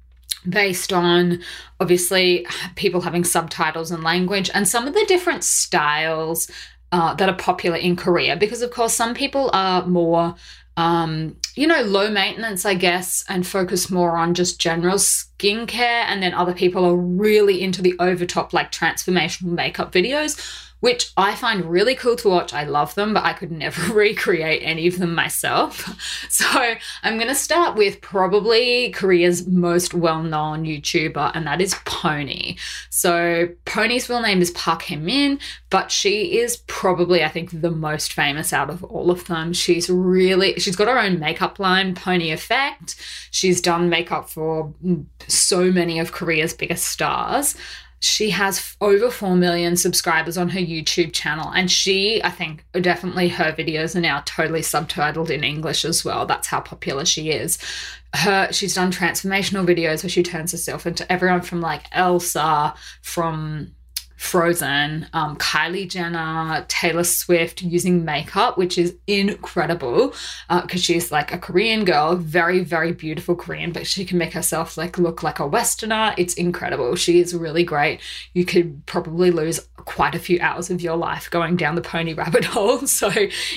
based 0.49 0.93
on 0.93 1.41
obviously 1.81 2.47
people 2.77 3.01
having 3.01 3.25
subtitles 3.25 3.91
and 3.91 4.03
language 4.03 4.51
and 4.55 4.69
some 4.69 4.87
of 4.87 4.95
the 4.95 5.05
different 5.07 5.45
styles 5.45 6.51
uh, 6.93 7.15
that 7.15 7.29
are 7.29 7.37
popular 7.37 7.77
in 7.77 7.97
Korea 7.97 8.37
because, 8.37 8.63
of 8.63 8.71
course, 8.71 8.95
some 8.95 9.15
people 9.15 9.51
are 9.53 9.87
more 9.87 10.35
um, 10.79 11.37
you 11.57 11.67
know, 11.67 11.83
low 11.83 12.09
maintenance, 12.09 12.65
I 12.65 12.75
guess, 12.75 13.25
and 13.29 13.45
focus 13.45 13.91
more 13.91 14.17
on 14.17 14.33
just 14.33 14.61
general 14.61 14.97
skincare. 14.97 16.05
And 16.07 16.23
then 16.23 16.33
other 16.35 16.55
people 16.55 16.85
are 16.85 16.95
really 16.95 17.61
into 17.61 17.83
the 17.83 17.97
overtop, 17.99 18.53
like 18.53 18.71
transformational 18.71 19.51
makeup 19.51 19.91
videos 19.91 20.39
which 20.81 21.13
I 21.17 21.35
find 21.35 21.65
really 21.65 21.95
cool 21.95 22.17
to 22.17 22.29
watch. 22.29 22.53
I 22.53 22.65
love 22.65 22.95
them, 22.95 23.15
but 23.15 23.25
I 23.25 23.33
could 23.33 23.51
never 23.51 23.93
recreate 23.95 24.63
any 24.65 24.87
of 24.87 24.99
them 24.99 25.15
myself. 25.15 25.89
So 26.31 26.47
I'm 27.03 27.17
going 27.17 27.29
to 27.29 27.35
start 27.35 27.75
with 27.75 28.01
probably 28.01 28.91
Korea's 28.91 29.47
most 29.47 29.95
well 29.95 30.23
known 30.23 30.65
YouTuber, 30.65 31.33
and 31.35 31.47
that 31.47 31.61
is 31.61 31.75
Pony. 31.85 32.57
So 32.91 33.49
Pony's 33.65 34.09
real 34.09 34.21
name 34.21 34.41
is 34.41 34.51
Park 34.53 34.83
Hae-min, 34.83 35.41
but 35.71 35.91
she 35.91 36.39
is 36.39 36.59
probably, 36.67 37.25
I 37.25 37.29
think, 37.29 37.61
the 37.61 37.71
most 37.71 38.13
famous 38.13 38.53
out 38.53 38.71
of 38.71 38.85
all 38.85 39.11
of 39.11 39.27
them. 39.27 39.53
She's 39.53 39.91
really, 39.91 40.59
she's 40.61 40.77
got 40.77 40.89
her 40.89 40.99
own 40.99 41.19
makeup 41.19 41.59
line, 41.59 41.95
Pony 41.95 42.31
Effect. 42.31 42.97
She's 43.31 43.61
done 43.61 43.89
makeup 43.89 44.29
for 44.29 44.73
so 45.27 45.73
many 45.73 45.99
of 45.99 46.13
Korea's 46.13 46.55
biggest 46.55 46.87
stars 46.87 47.57
she 48.01 48.31
has 48.31 48.77
over 48.81 49.11
4 49.11 49.37
million 49.37 49.77
subscribers 49.77 50.39
on 50.39 50.51
her 50.51 50.61
YouTube 50.61 51.13
channel. 51.13 51.51
And 51.51 51.71
she, 51.71 52.23
I 52.23 52.31
think, 52.31 52.65
definitely 52.81 53.29
her 53.29 53.53
videos 53.53 53.97
are 53.97 54.01
now 54.01 54.23
totally 54.25 54.61
subtitled 54.61 55.31
in 55.31 55.45
English 55.45 55.85
as 55.85 56.05
well. 56.05 56.27
That's 56.27 56.47
how 56.47 56.61
popular 56.61 57.05
she 57.05 57.31
is. 57.31 57.59
Her, 58.15 58.51
she's 58.53 58.75
done 58.75 58.93
transformational 58.93 59.67
videos 59.67 60.03
where 60.03 60.11
she 60.11 60.23
turns 60.23 60.53
herself 60.53 60.87
into 60.87 61.11
everyone 61.11 61.43
from 61.43 61.61
like 61.61 61.87
Elsa, 61.93 62.75
from 63.03 63.75
Frozen, 64.19 65.07
um, 65.13 65.37
Kylie 65.37 65.89
Jenner, 65.89 66.65
Taylor 66.67 67.05
Swift 67.05 67.63
using 67.63 68.05
makeup, 68.05 68.59
which 68.59 68.77
is 68.77 68.97
incredible 69.07 70.09
because 70.49 70.81
uh, 70.81 70.83
she's 70.83 71.13
like 71.13 71.33
a 71.33 71.39
Korean 71.39 71.85
girl, 71.85 72.17
very, 72.17 72.61
very 72.61 72.93
beautiful 72.93 73.37
Korean, 73.37 73.71
but 73.71 73.87
she 73.87 74.05
can 74.05 74.19
make 74.19 74.33
herself 74.33 74.77
like 74.77 74.99
look 74.99 75.23
like 75.23 75.39
a 75.39 75.47
Westerner. 75.47 76.15
It's 76.19 76.35
incredible. 76.35 76.97
She 76.97 77.21
is 77.21 77.33
really 77.33 77.63
great. 77.63 78.01
You 78.35 78.45
could 78.45 78.85
probably 78.87 79.31
lose 79.31 79.61
quite 79.89 80.15
a 80.15 80.19
few 80.19 80.39
hours 80.41 80.69
of 80.69 80.83
your 80.83 80.97
life 80.97 81.31
going 81.31 81.57
down 81.57 81.75
the 81.75 81.81
pony 81.81 82.13
rabbit 82.13 82.45
hole. 82.55 82.87
So, 82.87 83.11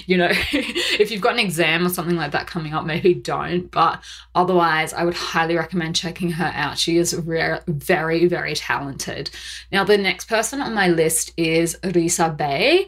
you 0.05 0.17
know, 0.17 0.29
if 0.31 1.11
you've 1.11 1.21
got 1.21 1.33
an 1.33 1.39
exam 1.39 1.85
or 1.85 1.89
something 1.89 2.15
like 2.15 2.31
that 2.31 2.47
coming 2.47 2.73
up, 2.73 2.85
maybe 2.85 3.13
don't. 3.13 3.69
But 3.69 4.01
otherwise, 4.33 4.93
I 4.93 5.03
would 5.03 5.13
highly 5.13 5.57
recommend 5.57 5.97
checking 5.97 6.31
her 6.31 6.51
out. 6.55 6.77
She 6.77 6.97
is 6.97 7.13
rare, 7.13 7.61
very, 7.67 8.27
very 8.27 8.55
talented. 8.55 9.29
Now, 9.73 9.83
the 9.83 9.97
next 9.97 10.29
person 10.29 10.61
on 10.61 10.73
my 10.73 10.87
list 10.87 11.33
is 11.35 11.77
Risa 11.83 12.35
Bae. 12.35 12.85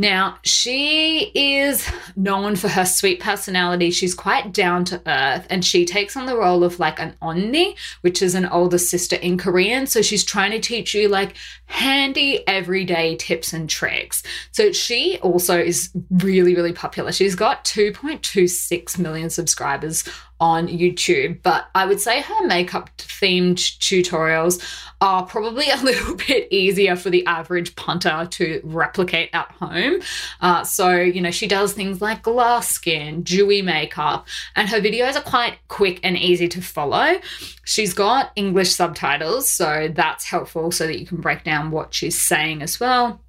Now, 0.00 0.38
she 0.44 1.30
is 1.34 1.86
known 2.16 2.56
for 2.56 2.68
her 2.68 2.86
sweet 2.86 3.20
personality. 3.20 3.90
She's 3.90 4.14
quite 4.14 4.50
down 4.50 4.86
to 4.86 5.02
earth 5.06 5.46
and 5.50 5.62
she 5.62 5.84
takes 5.84 6.16
on 6.16 6.24
the 6.24 6.38
role 6.38 6.64
of 6.64 6.78
like 6.78 6.98
an 6.98 7.16
onni, 7.20 7.76
which 8.00 8.22
is 8.22 8.34
an 8.34 8.46
older 8.46 8.78
sister 8.78 9.16
in 9.16 9.36
Korean. 9.36 9.86
So 9.86 10.00
she's 10.00 10.24
trying 10.24 10.52
to 10.52 10.58
teach 10.58 10.94
you 10.94 11.08
like 11.08 11.36
handy 11.66 12.42
everyday 12.48 13.16
tips 13.16 13.52
and 13.52 13.68
tricks. 13.68 14.22
So 14.52 14.72
she 14.72 15.18
also 15.18 15.60
is 15.60 15.90
really, 16.08 16.54
really 16.54 16.72
popular. 16.72 17.12
She's 17.12 17.34
got 17.34 17.66
2.26 17.66 18.98
million 18.98 19.28
subscribers 19.28 20.08
on 20.40 20.68
YouTube, 20.68 21.42
but 21.42 21.68
I 21.74 21.84
would 21.86 22.00
say 22.00 22.22
her 22.22 22.46
makeup 22.46 22.90
themed 22.96 23.56
tutorials 23.78 24.62
are 25.00 25.24
probably 25.24 25.68
a 25.70 25.76
little 25.82 26.16
bit 26.16 26.48
easier 26.50 26.96
for 26.96 27.10
the 27.10 27.24
average 27.26 27.76
punter 27.76 28.26
to 28.30 28.60
replicate 28.64 29.30
at 29.32 29.50
home. 29.52 30.00
Uh, 30.40 30.64
so, 30.64 30.96
you 30.96 31.20
know, 31.20 31.30
she 31.30 31.46
does 31.46 31.72
things 31.72 32.00
like 32.00 32.22
glass 32.22 32.68
skin, 32.68 33.22
dewy 33.22 33.62
makeup, 33.62 34.26
and 34.56 34.68
her 34.68 34.80
videos 34.80 35.16
are 35.16 35.22
quite 35.22 35.58
quick 35.68 36.00
and 36.02 36.16
easy 36.16 36.48
to 36.48 36.62
follow. 36.62 37.20
She's 37.64 37.94
got 37.94 38.32
English 38.34 38.74
subtitles, 38.74 39.48
so 39.48 39.88
that's 39.92 40.24
helpful 40.24 40.72
so 40.72 40.86
that 40.86 40.98
you 40.98 41.06
can 41.06 41.18
break 41.18 41.44
down 41.44 41.70
what 41.70 41.94
she's 41.94 42.20
saying 42.20 42.62
as 42.62 42.80
well. 42.80 43.20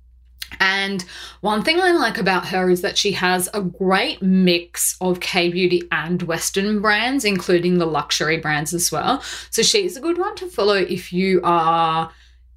And 0.60 1.04
one 1.42 1.64
thing 1.64 1.80
I 1.80 1.92
like 1.92 2.18
about 2.18 2.48
her 2.48 2.70
is 2.70 2.82
that 2.82 2.98
she 2.98 3.14
has 3.14 3.50
a 3.54 3.62
great 3.62 4.22
mix 4.22 4.96
of 5.02 5.20
K 5.20 5.50
beauty 5.50 5.84
and 5.92 6.22
Western 6.24 6.82
brands, 6.82 7.26
including 7.26 7.78
the 7.78 7.86
luxury 7.86 8.38
brands 8.38 8.74
as 8.74 8.92
well. 8.92 9.22
So 9.50 9.62
she's 9.62 9.98
a 9.98 10.02
good 10.02 10.18
one 10.18 10.36
to 10.36 10.48
follow 10.48 10.76
if 10.76 11.14
you 11.14 11.42
are 11.44 12.12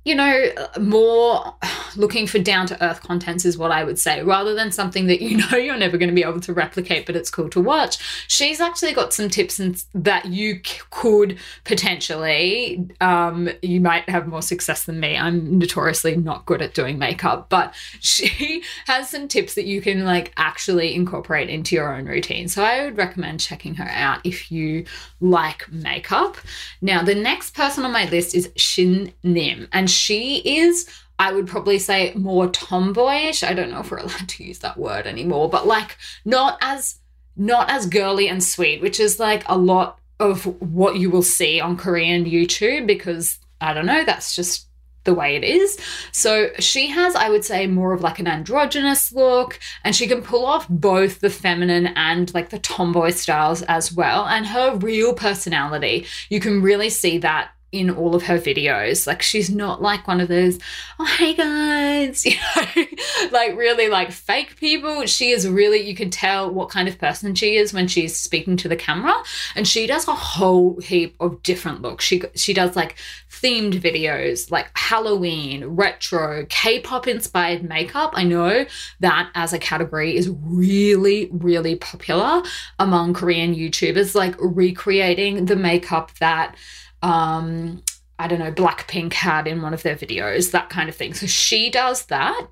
you 0.05 0.15
know, 0.15 0.51
more 0.79 1.55
looking 1.97 2.27
for 2.27 2.39
down 2.39 2.67
to 2.67 2.85
earth 2.85 3.03
contents 3.03 3.47
is 3.47 3.57
what 3.57 3.71
I 3.71 3.85
would 3.85 3.99
say, 3.99 4.23
rather 4.23 4.55
than 4.55 4.71
something 4.71 5.07
that 5.07 5.23
you 5.23 5.37
know 5.51 5.57
you're 5.57 5.79
never 5.79 5.97
going 5.97 6.11
to 6.11 6.15
be 6.15 6.23
able 6.23 6.41
to 6.41 6.53
replicate, 6.53 7.07
but 7.07 7.17
it's 7.17 7.31
cool 7.31 7.49
to 7.51 7.61
watch. 7.61 7.99
She's 8.29 8.61
actually 8.61 8.93
got 8.93 9.15
some 9.15 9.31
tips 9.31 9.59
and 9.59 9.83
that 9.95 10.27
you 10.27 10.61
could 10.91 11.39
potentially, 11.65 12.87
um, 13.01 13.49
you 13.63 13.81
might 13.81 14.07
have 14.09 14.29
more 14.29 14.43
success 14.43 14.85
than 14.85 15.01
me. 15.01 15.17
I'm 15.17 15.59
notoriously 15.59 16.17
not 16.17 16.45
good 16.45 16.61
at 16.61 16.75
doing 16.75 16.99
makeup, 16.99 17.49
but 17.49 17.75
she 18.01 18.63
has 18.87 19.09
some 19.09 19.27
tips 19.27 19.55
that 19.55 19.65
you 19.65 19.81
can 19.81 20.05
like 20.05 20.33
actually 20.37 20.95
incorporate 20.95 21.49
into 21.49 21.75
your 21.77 21.95
own 21.95 22.05
routine. 22.05 22.49
So 22.49 22.63
I 22.63 22.85
would 22.85 22.99
recommend 22.99 23.41
checking 23.41 23.75
her 23.77 23.89
out 23.89 24.21
if 24.25 24.53
you 24.53 24.85
like 25.21 25.71
makeup. 25.73 26.37
Now, 26.83 27.03
the 27.03 27.15
next 27.15 27.55
person 27.55 27.85
on 27.85 27.93
my 27.93 28.09
list 28.11 28.35
is 28.35 28.51
Shin 28.57 29.13
Nim, 29.23 29.69
and 29.73 29.89
she 29.95 30.39
is 30.59 30.89
I 31.19 31.33
would 31.33 31.47
probably 31.47 31.79
say 31.79 32.13
more 32.15 32.49
tomboyish. 32.49 33.45
I 33.45 33.55
don't 33.55 33.71
know 33.71 33.81
if 33.81 33.91
we're 33.91 33.99
allowed 33.99 34.29
to 34.29 34.45
use 34.45 34.59
that 34.61 34.77
word 34.77 35.07
anymore, 35.07 35.49
but 35.49 35.67
like 35.67 35.97
not 36.25 36.59
as 36.61 36.97
not 37.37 37.71
as 37.71 37.87
girly 37.87 38.29
and 38.29 38.43
sweet, 38.43 38.81
which 38.81 39.01
is 39.01 39.19
like 39.19 39.45
a 39.47 39.59
lot 39.59 39.99
of 40.21 40.45
what 40.61 40.97
you 40.97 41.11
will 41.11 41.23
see 41.23 41.61
on 41.61 41.77
Korean 41.77 42.25
YouTube 42.25 42.87
because 42.87 43.39
I 43.61 43.73
don't 43.75 43.87
know, 43.87 44.05
that's 44.05 44.37
just 44.37 44.67
the 45.05 45.15
way 45.15 45.37
it 45.37 45.45
is. 45.45 45.79
So 46.13 46.51
she 46.59 46.89
has, 46.89 47.15
I 47.15 47.29
would 47.29 47.45
say, 47.45 47.67
more 47.67 47.93
of 47.93 48.01
like 48.01 48.19
an 48.19 48.27
androgynous 48.27 49.13
look, 49.13 49.59
and 49.85 49.95
she 49.95 50.07
can 50.07 50.23
pull 50.23 50.47
off 50.47 50.67
both 50.69 51.21
the 51.21 51.31
feminine 51.31 51.89
and 51.89 52.33
like 52.35 52.51
the 52.51 52.59
tomboy 52.59 53.11
styles 53.11 53.63
as 53.63 53.93
well. 53.93 54.27
And 54.27 54.47
her 54.47 54.77
real 54.77 55.15
personality, 55.15 56.07
you 56.31 56.41
can 56.41 56.63
really 56.63 56.91
see 56.91 57.19
that 57.19 57.51
in 57.75 57.91
all 57.91 58.15
of 58.15 58.23
her 58.25 58.39
videos. 58.39 59.07
Like 59.07 59.23
she's 59.23 59.51
not 59.51 59.83
like 59.83 60.07
one 60.07 60.21
of 60.21 60.29
those, 60.29 60.59
oh 60.99 61.05
hey 61.05 61.35
guys, 61.35 62.25
you 62.27 62.37
know, 62.37 62.85
like 63.33 63.57
really 63.57 63.89
like 63.89 64.13
fake 64.13 64.57
people. 64.57 65.07
She 65.07 65.31
is 65.31 65.49
really 65.49 65.81
you 65.81 65.95
can 65.95 66.11
tell 66.11 66.51
what 66.51 66.71
kind 66.71 66.89
of 66.89 66.99
person 66.99 67.35
she 67.35 67.57
is 67.57 67.73
when 67.73 67.89
she's 67.89 68.17
speaking 68.17 68.57
to 68.59 68.69
the 68.69 68.77
camera. 68.77 69.15
And 69.55 69.67
she 69.67 69.87
does 69.87 70.09
a 70.09 70.15
whole 70.15 70.81
heap 70.81 71.17
of 71.21 71.43
different 71.43 71.83
looks. 71.83 72.05
She 72.05 72.23
she 72.35 72.55
does 72.55 72.77
like 72.77 72.97
themed 73.31 73.75
videos 73.75 74.51
like 74.51 74.71
Halloween, 74.77 75.65
retro, 75.65 76.47
K-pop 76.49 77.07
inspired 77.07 77.63
makeup. 77.63 78.13
I 78.15 78.25
know 78.25 78.65
that 79.01 79.31
as 79.35 79.53
a 79.53 79.59
category 79.59 80.17
is 80.17 80.31
really, 80.43 81.29
really 81.33 81.77
popular 81.77 82.43
among 82.79 83.15
Korean 83.15 83.55
YouTubers, 83.55 84.15
like 84.15 84.35
recreating 84.39 85.47
the 85.47 85.57
makeup 85.57 86.13
that 86.21 86.57
um, 87.05 87.83
I 88.19 88.27
don't 88.29 88.39
know, 88.39 88.53
Blackpink 88.53 89.13
had 89.13 89.47
in 89.47 89.61
one 89.61 89.75
of 89.75 89.83
their 89.83 89.95
videos, 89.97 90.53
that 90.53 90.71
kind 90.71 90.89
of 90.89 90.97
thing. 90.97 91.13
So 91.15 91.27
she 91.27 91.71
does 91.71 92.07
that. 92.07 92.49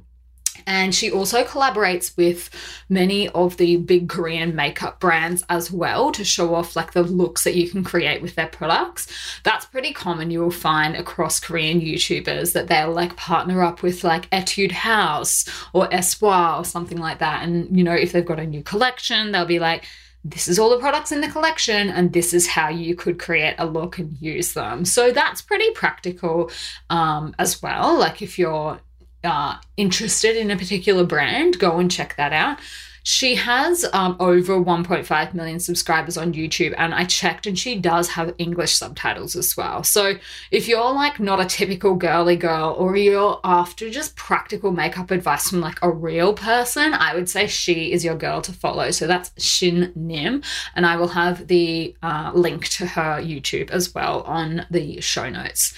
And 0.66 0.94
she 0.94 1.10
also 1.10 1.44
collaborates 1.44 2.14
with 2.16 2.50
many 2.90 3.28
of 3.30 3.56
the 3.56 3.78
big 3.78 4.10
Korean 4.10 4.54
makeup 4.54 5.00
brands 5.00 5.42
as 5.48 5.72
well 5.72 6.12
to 6.12 6.24
show 6.24 6.54
off 6.54 6.76
like 6.76 6.92
the 6.92 7.02
looks 7.02 7.44
that 7.44 7.54
you 7.54 7.70
can 7.70 7.82
create 7.82 8.20
with 8.20 8.34
their 8.34 8.48
products. 8.48 9.08
That's 9.44 9.64
pretty 9.64 9.94
common. 9.94 10.30
You 10.30 10.40
will 10.40 10.50
find 10.50 10.94
across 10.94 11.40
Korean 11.40 11.80
YouTubers 11.80 12.52
that 12.52 12.68
they'll 12.68 12.92
like 12.92 13.16
partner 13.16 13.62
up 13.62 13.82
with 13.82 14.04
like 14.04 14.28
Etude 14.30 14.72
House 14.72 15.48
or 15.72 15.88
Espoir 15.90 16.58
or 16.58 16.64
something 16.66 16.98
like 16.98 17.18
that. 17.20 17.42
And, 17.42 17.74
you 17.76 17.82
know, 17.82 17.94
if 17.94 18.12
they've 18.12 18.24
got 18.24 18.38
a 18.38 18.46
new 18.46 18.62
collection, 18.62 19.32
they'll 19.32 19.46
be 19.46 19.58
like, 19.58 19.86
this 20.24 20.46
is 20.46 20.58
all 20.58 20.70
the 20.70 20.78
products 20.78 21.10
in 21.10 21.20
the 21.20 21.28
collection 21.28 21.88
and 21.88 22.12
this 22.12 22.32
is 22.32 22.46
how 22.46 22.68
you 22.68 22.94
could 22.94 23.18
create 23.18 23.56
a 23.58 23.66
look 23.66 23.98
and 23.98 24.16
use 24.20 24.52
them. 24.52 24.84
So 24.84 25.10
that's 25.10 25.42
pretty 25.42 25.70
practical 25.72 26.50
um, 26.90 27.34
as 27.38 27.60
well. 27.60 27.98
Like 27.98 28.22
if 28.22 28.38
you're 28.38 28.80
uh, 29.24 29.56
interested 29.76 30.36
in 30.36 30.50
a 30.50 30.56
particular 30.56 31.04
brand 31.04 31.58
go 31.58 31.78
and 31.78 31.90
check 31.90 32.16
that 32.16 32.32
out 32.32 32.58
she 33.04 33.34
has 33.34 33.84
um, 33.92 34.16
over 34.20 34.54
1.5 34.54 35.34
million 35.34 35.58
subscribers 35.58 36.16
on 36.16 36.32
YouTube, 36.32 36.74
and 36.78 36.94
I 36.94 37.04
checked, 37.04 37.46
and 37.46 37.58
she 37.58 37.76
does 37.78 38.10
have 38.10 38.34
English 38.38 38.74
subtitles 38.74 39.34
as 39.34 39.56
well. 39.56 39.82
So 39.82 40.14
if 40.50 40.68
you're 40.68 40.92
like 40.92 41.18
not 41.18 41.40
a 41.40 41.44
typical 41.44 41.94
girly 41.94 42.36
girl, 42.36 42.74
or 42.78 42.96
you're 42.96 43.40
after 43.42 43.90
just 43.90 44.14
practical 44.16 44.70
makeup 44.70 45.10
advice 45.10 45.50
from 45.50 45.60
like 45.60 45.78
a 45.82 45.90
real 45.90 46.32
person, 46.34 46.94
I 46.94 47.14
would 47.14 47.28
say 47.28 47.46
she 47.46 47.92
is 47.92 48.04
your 48.04 48.16
girl 48.16 48.40
to 48.42 48.52
follow. 48.52 48.90
So 48.92 49.06
that's 49.06 49.32
Shin 49.42 49.92
Nim, 49.96 50.42
and 50.74 50.86
I 50.86 50.96
will 50.96 51.08
have 51.08 51.48
the 51.48 51.96
uh, 52.02 52.30
link 52.34 52.68
to 52.70 52.86
her 52.86 53.20
YouTube 53.20 53.70
as 53.70 53.94
well 53.94 54.22
on 54.22 54.66
the 54.70 55.00
show 55.00 55.28
notes. 55.28 55.74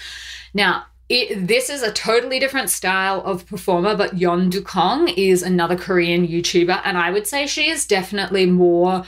Now, 0.53 0.85
it, 1.07 1.47
this 1.47 1.69
is 1.69 1.83
a 1.83 1.91
totally 1.91 2.39
different 2.39 2.69
style 2.69 3.21
of 3.21 3.45
performer, 3.45 3.95
but 3.95 4.15
Yeon 4.15 4.49
Dukong 4.49 5.13
is 5.15 5.43
another 5.43 5.75
Korean 5.75 6.27
YouTuber, 6.27 6.81
and 6.83 6.97
I 6.97 7.11
would 7.11 7.27
say 7.27 7.45
she 7.45 7.69
is 7.69 7.85
definitely 7.85 8.45
more. 8.45 9.03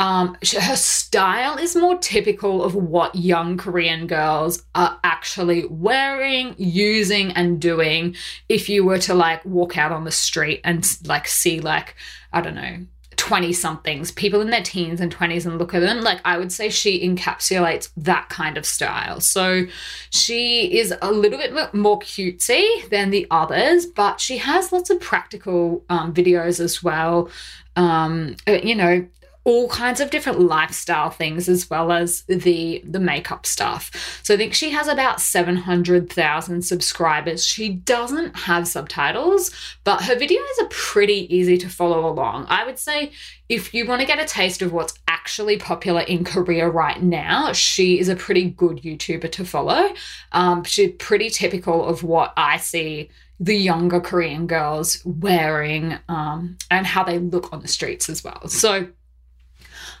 Um, 0.00 0.36
her 0.42 0.76
style 0.76 1.56
is 1.56 1.76
more 1.76 1.98
typical 1.98 2.64
of 2.64 2.74
what 2.74 3.14
young 3.14 3.56
Korean 3.56 4.06
girls 4.06 4.64
are 4.74 4.98
actually 5.04 5.66
wearing, 5.66 6.54
using, 6.56 7.30
and 7.32 7.60
doing. 7.60 8.16
If 8.48 8.68
you 8.68 8.84
were 8.84 8.98
to 8.98 9.14
like 9.14 9.44
walk 9.44 9.76
out 9.76 9.92
on 9.92 10.04
the 10.04 10.10
street 10.10 10.62
and 10.64 10.84
like 11.06 11.28
see 11.28 11.60
like 11.60 11.94
I 12.32 12.40
don't 12.40 12.56
know 12.56 12.86
20 13.16 13.52
somethings, 13.52 14.10
people 14.12 14.40
in 14.40 14.50
their 14.50 14.62
teens 14.62 15.00
and 15.00 15.14
20s, 15.14 15.46
and 15.46 15.58
look 15.58 15.74
at 15.74 15.80
them, 15.80 16.00
like 16.00 16.20
I 16.24 16.38
would 16.38 16.52
say 16.52 16.68
she 16.68 17.06
encapsulates 17.06 17.90
that 17.96 18.28
kind 18.28 18.56
of 18.56 18.66
style. 18.66 19.20
So 19.20 19.66
she 20.10 20.78
is 20.78 20.94
a 21.02 21.12
little 21.12 21.38
bit 21.38 21.74
more 21.74 21.98
cutesy 21.98 22.88
than 22.90 23.10
the 23.10 23.26
others, 23.30 23.86
but 23.86 24.20
she 24.20 24.38
has 24.38 24.72
lots 24.72 24.90
of 24.90 25.00
practical 25.00 25.84
um, 25.88 26.12
videos 26.12 26.60
as 26.60 26.82
well. 26.82 27.30
Um, 27.76 28.36
uh, 28.46 28.52
you 28.62 28.74
know, 28.74 29.06
all 29.44 29.68
kinds 29.68 30.00
of 30.00 30.10
different 30.10 30.40
lifestyle 30.40 31.10
things 31.10 31.48
as 31.48 31.68
well 31.68 31.92
as 31.92 32.22
the 32.22 32.82
the 32.84 32.98
makeup 32.98 33.44
stuff. 33.44 33.90
So 34.22 34.34
I 34.34 34.36
think 34.36 34.54
she 34.54 34.70
has 34.70 34.88
about 34.88 35.20
700,000 35.20 36.62
subscribers. 36.62 37.44
She 37.44 37.68
doesn't 37.68 38.36
have 38.36 38.66
subtitles, 38.66 39.50
but 39.84 40.02
her 40.04 40.16
videos 40.16 40.62
are 40.62 40.68
pretty 40.70 41.34
easy 41.34 41.58
to 41.58 41.68
follow 41.68 42.08
along. 42.08 42.46
I 42.48 42.64
would 42.64 42.78
say 42.78 43.12
if 43.48 43.74
you 43.74 43.86
want 43.86 44.00
to 44.00 44.06
get 44.06 44.18
a 44.18 44.24
taste 44.24 44.62
of 44.62 44.72
what's 44.72 44.98
actually 45.08 45.58
popular 45.58 46.00
in 46.00 46.24
Korea 46.24 46.68
right 46.68 47.02
now, 47.02 47.52
she 47.52 47.98
is 47.98 48.08
a 48.08 48.16
pretty 48.16 48.50
good 48.50 48.78
YouTuber 48.78 49.30
to 49.32 49.44
follow. 49.44 49.92
Um, 50.32 50.64
she's 50.64 50.92
pretty 50.98 51.28
typical 51.28 51.84
of 51.84 52.02
what 52.02 52.32
I 52.36 52.56
see 52.56 53.10
the 53.40 53.56
younger 53.56 54.00
Korean 54.00 54.46
girls 54.46 55.02
wearing 55.04 55.98
um, 56.08 56.56
and 56.70 56.86
how 56.86 57.04
they 57.04 57.18
look 57.18 57.52
on 57.52 57.60
the 57.60 57.68
streets 57.68 58.08
as 58.08 58.22
well. 58.22 58.48
So 58.48 58.88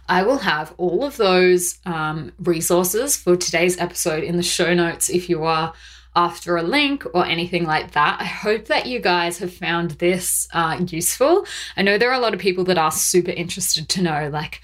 I 0.08 0.22
will 0.22 0.38
have 0.38 0.74
all 0.76 1.04
of 1.04 1.16
those 1.16 1.78
um, 1.86 2.32
resources 2.38 3.16
for 3.16 3.36
today's 3.36 3.78
episode 3.78 4.22
in 4.22 4.36
the 4.36 4.42
show 4.42 4.74
notes 4.74 5.08
if 5.08 5.28
you 5.28 5.44
are 5.44 5.72
after 6.16 6.56
a 6.56 6.62
link 6.62 7.04
or 7.14 7.26
anything 7.26 7.64
like 7.64 7.92
that. 7.92 8.20
I 8.20 8.24
hope 8.24 8.66
that 8.66 8.86
you 8.86 9.00
guys 9.00 9.38
have 9.38 9.52
found 9.52 9.92
this 9.92 10.46
uh, 10.52 10.78
useful. 10.86 11.46
I 11.76 11.82
know 11.82 11.98
there 11.98 12.10
are 12.10 12.14
a 12.14 12.20
lot 12.20 12.34
of 12.34 12.40
people 12.40 12.64
that 12.64 12.78
are 12.78 12.92
super 12.92 13.32
interested 13.32 13.88
to 13.88 14.02
know, 14.02 14.28
like, 14.32 14.60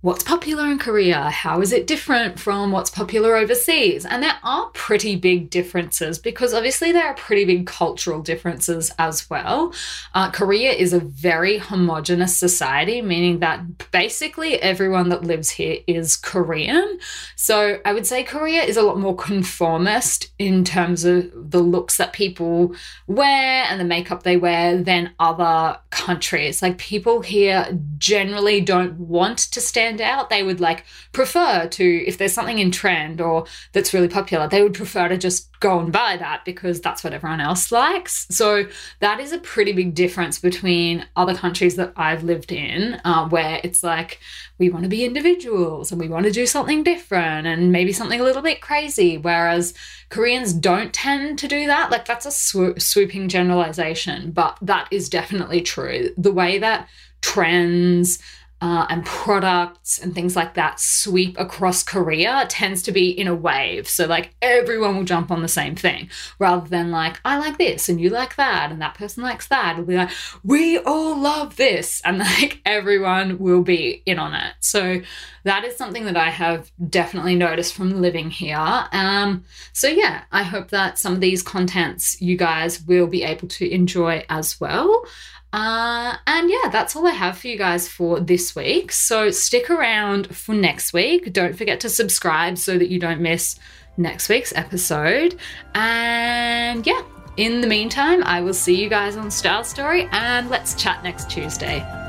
what's 0.00 0.22
popular 0.22 0.66
in 0.66 0.78
Korea? 0.78 1.28
How 1.28 1.60
is 1.60 1.72
it 1.72 1.86
different 1.86 2.38
from 2.38 2.70
what's 2.70 2.88
popular 2.88 3.34
overseas? 3.34 4.06
And 4.06 4.22
there 4.22 4.38
are 4.44 4.70
pretty 4.72 5.16
big 5.16 5.50
differences 5.50 6.20
because 6.20 6.54
obviously 6.54 6.92
there 6.92 7.06
are 7.06 7.14
pretty 7.14 7.44
big 7.44 7.66
cultural 7.66 8.22
differences 8.22 8.92
as 8.96 9.28
well. 9.28 9.74
Uh, 10.14 10.30
Korea 10.30 10.70
is 10.70 10.92
a 10.92 11.00
very 11.00 11.58
homogenous 11.58 12.38
society, 12.38 13.02
meaning 13.02 13.40
that 13.40 13.90
basically 13.90 14.62
everyone 14.62 15.08
that 15.08 15.24
lives 15.24 15.50
here 15.50 15.78
is 15.88 16.14
Korean. 16.14 17.00
So 17.34 17.80
I 17.84 17.92
would 17.92 18.06
say 18.06 18.22
Korea 18.22 18.62
is 18.62 18.76
a 18.76 18.82
lot 18.82 19.00
more 19.00 19.16
conformist 19.16 20.30
in 20.38 20.62
terms 20.62 21.04
of 21.04 21.50
the 21.50 21.60
looks 21.60 21.96
that 21.96 22.12
people 22.12 22.72
wear 23.08 23.64
and 23.64 23.80
the 23.80 23.84
makeup 23.84 24.22
they 24.22 24.36
wear 24.36 24.80
than 24.80 25.10
other 25.18 25.76
countries. 25.90 26.62
Like 26.62 26.78
people 26.78 27.20
here 27.20 27.76
generally 27.98 28.60
don't 28.60 29.00
want 29.00 29.38
to 29.38 29.60
stand 29.60 29.87
stand 29.88 30.00
out. 30.00 30.30
They 30.30 30.42
would 30.42 30.60
like 30.60 30.84
prefer 31.12 31.66
to, 31.68 31.84
if 32.06 32.18
there's 32.18 32.32
something 32.32 32.58
in 32.58 32.70
trend 32.70 33.20
or 33.20 33.46
that's 33.72 33.94
really 33.94 34.08
popular, 34.08 34.48
they 34.48 34.62
would 34.62 34.74
prefer 34.74 35.08
to 35.08 35.16
just 35.16 35.48
go 35.60 35.80
and 35.80 35.90
buy 35.90 36.16
that 36.16 36.44
because 36.44 36.80
that's 36.80 37.02
what 37.02 37.12
everyone 37.12 37.40
else 37.40 37.72
likes. 37.72 38.26
So 38.30 38.66
that 39.00 39.18
is 39.18 39.32
a 39.32 39.38
pretty 39.38 39.72
big 39.72 39.94
difference 39.94 40.38
between 40.38 41.06
other 41.16 41.34
countries 41.34 41.76
that 41.76 41.92
I've 41.96 42.22
lived 42.22 42.52
in, 42.52 43.00
uh, 43.04 43.28
where 43.28 43.60
it's 43.64 43.82
like 43.82 44.20
we 44.58 44.70
want 44.70 44.84
to 44.84 44.88
be 44.88 45.04
individuals 45.04 45.90
and 45.90 46.00
we 46.00 46.08
want 46.08 46.26
to 46.26 46.32
do 46.32 46.46
something 46.46 46.82
different 46.82 47.46
and 47.46 47.72
maybe 47.72 47.92
something 47.92 48.20
a 48.20 48.24
little 48.24 48.42
bit 48.42 48.60
crazy. 48.60 49.16
Whereas 49.18 49.74
Koreans 50.10 50.52
don't 50.52 50.92
tend 50.92 51.38
to 51.38 51.48
do 51.48 51.66
that. 51.66 51.90
Like 51.90 52.04
that's 52.04 52.26
a 52.26 52.30
swo- 52.30 52.80
swooping 52.80 53.28
generalization, 53.28 54.30
but 54.30 54.58
that 54.62 54.88
is 54.90 55.08
definitely 55.08 55.62
true. 55.62 56.10
The 56.16 56.32
way 56.32 56.58
that 56.58 56.88
trends 57.20 58.20
uh, 58.60 58.86
and 58.88 59.04
products 59.04 59.98
and 59.98 60.14
things 60.14 60.34
like 60.34 60.54
that 60.54 60.80
sweep 60.80 61.38
across 61.38 61.82
Korea 61.84 62.44
tends 62.48 62.82
to 62.82 62.92
be 62.92 63.08
in 63.08 63.28
a 63.28 63.34
wave. 63.34 63.88
So, 63.88 64.06
like, 64.06 64.34
everyone 64.42 64.96
will 64.96 65.04
jump 65.04 65.30
on 65.30 65.42
the 65.42 65.48
same 65.48 65.76
thing 65.76 66.10
rather 66.38 66.68
than 66.68 66.90
like, 66.90 67.20
I 67.24 67.38
like 67.38 67.58
this 67.58 67.88
and 67.88 68.00
you 68.00 68.10
like 68.10 68.34
that 68.36 68.72
and 68.72 68.82
that 68.82 68.94
person 68.94 69.22
likes 69.22 69.46
that. 69.48 69.74
It'll 69.74 69.84
be 69.84 69.96
like, 69.96 70.10
we 70.42 70.78
all 70.78 71.16
love 71.16 71.56
this. 71.56 72.02
And 72.04 72.18
like, 72.18 72.60
everyone 72.64 73.38
will 73.38 73.62
be 73.62 74.02
in 74.06 74.18
on 74.18 74.34
it. 74.34 74.54
So, 74.60 75.02
that 75.44 75.64
is 75.64 75.76
something 75.76 76.04
that 76.04 76.16
I 76.16 76.30
have 76.30 76.70
definitely 76.90 77.36
noticed 77.36 77.74
from 77.74 78.02
living 78.02 78.30
here. 78.30 78.58
Um, 78.92 79.44
so, 79.72 79.86
yeah, 79.86 80.24
I 80.32 80.42
hope 80.42 80.68
that 80.70 80.98
some 80.98 81.14
of 81.14 81.20
these 81.20 81.42
contents 81.42 82.20
you 82.20 82.36
guys 82.36 82.82
will 82.82 83.06
be 83.06 83.22
able 83.22 83.48
to 83.48 83.72
enjoy 83.72 84.24
as 84.28 84.60
well. 84.60 85.04
Uh, 85.52 86.16
and 86.26 86.50
yeah, 86.50 86.68
that's 86.70 86.94
all 86.94 87.06
I 87.06 87.12
have 87.12 87.38
for 87.38 87.48
you 87.48 87.56
guys 87.56 87.88
for 87.88 88.20
this 88.20 88.54
week. 88.54 88.92
So 88.92 89.30
stick 89.30 89.70
around 89.70 90.34
for 90.34 90.54
next 90.54 90.92
week. 90.92 91.32
Don't 91.32 91.56
forget 91.56 91.80
to 91.80 91.88
subscribe 91.88 92.58
so 92.58 92.78
that 92.78 92.88
you 92.88 92.98
don't 92.98 93.20
miss 93.20 93.58
next 93.96 94.28
week's 94.28 94.52
episode. 94.54 95.36
And 95.74 96.86
yeah, 96.86 97.02
in 97.36 97.60
the 97.60 97.66
meantime, 97.66 98.22
I 98.24 98.40
will 98.40 98.54
see 98.54 98.80
you 98.80 98.88
guys 98.88 99.16
on 99.16 99.30
Style 99.30 99.64
Story 99.64 100.08
and 100.12 100.50
let's 100.50 100.74
chat 100.74 101.02
next 101.02 101.30
Tuesday. 101.30 102.07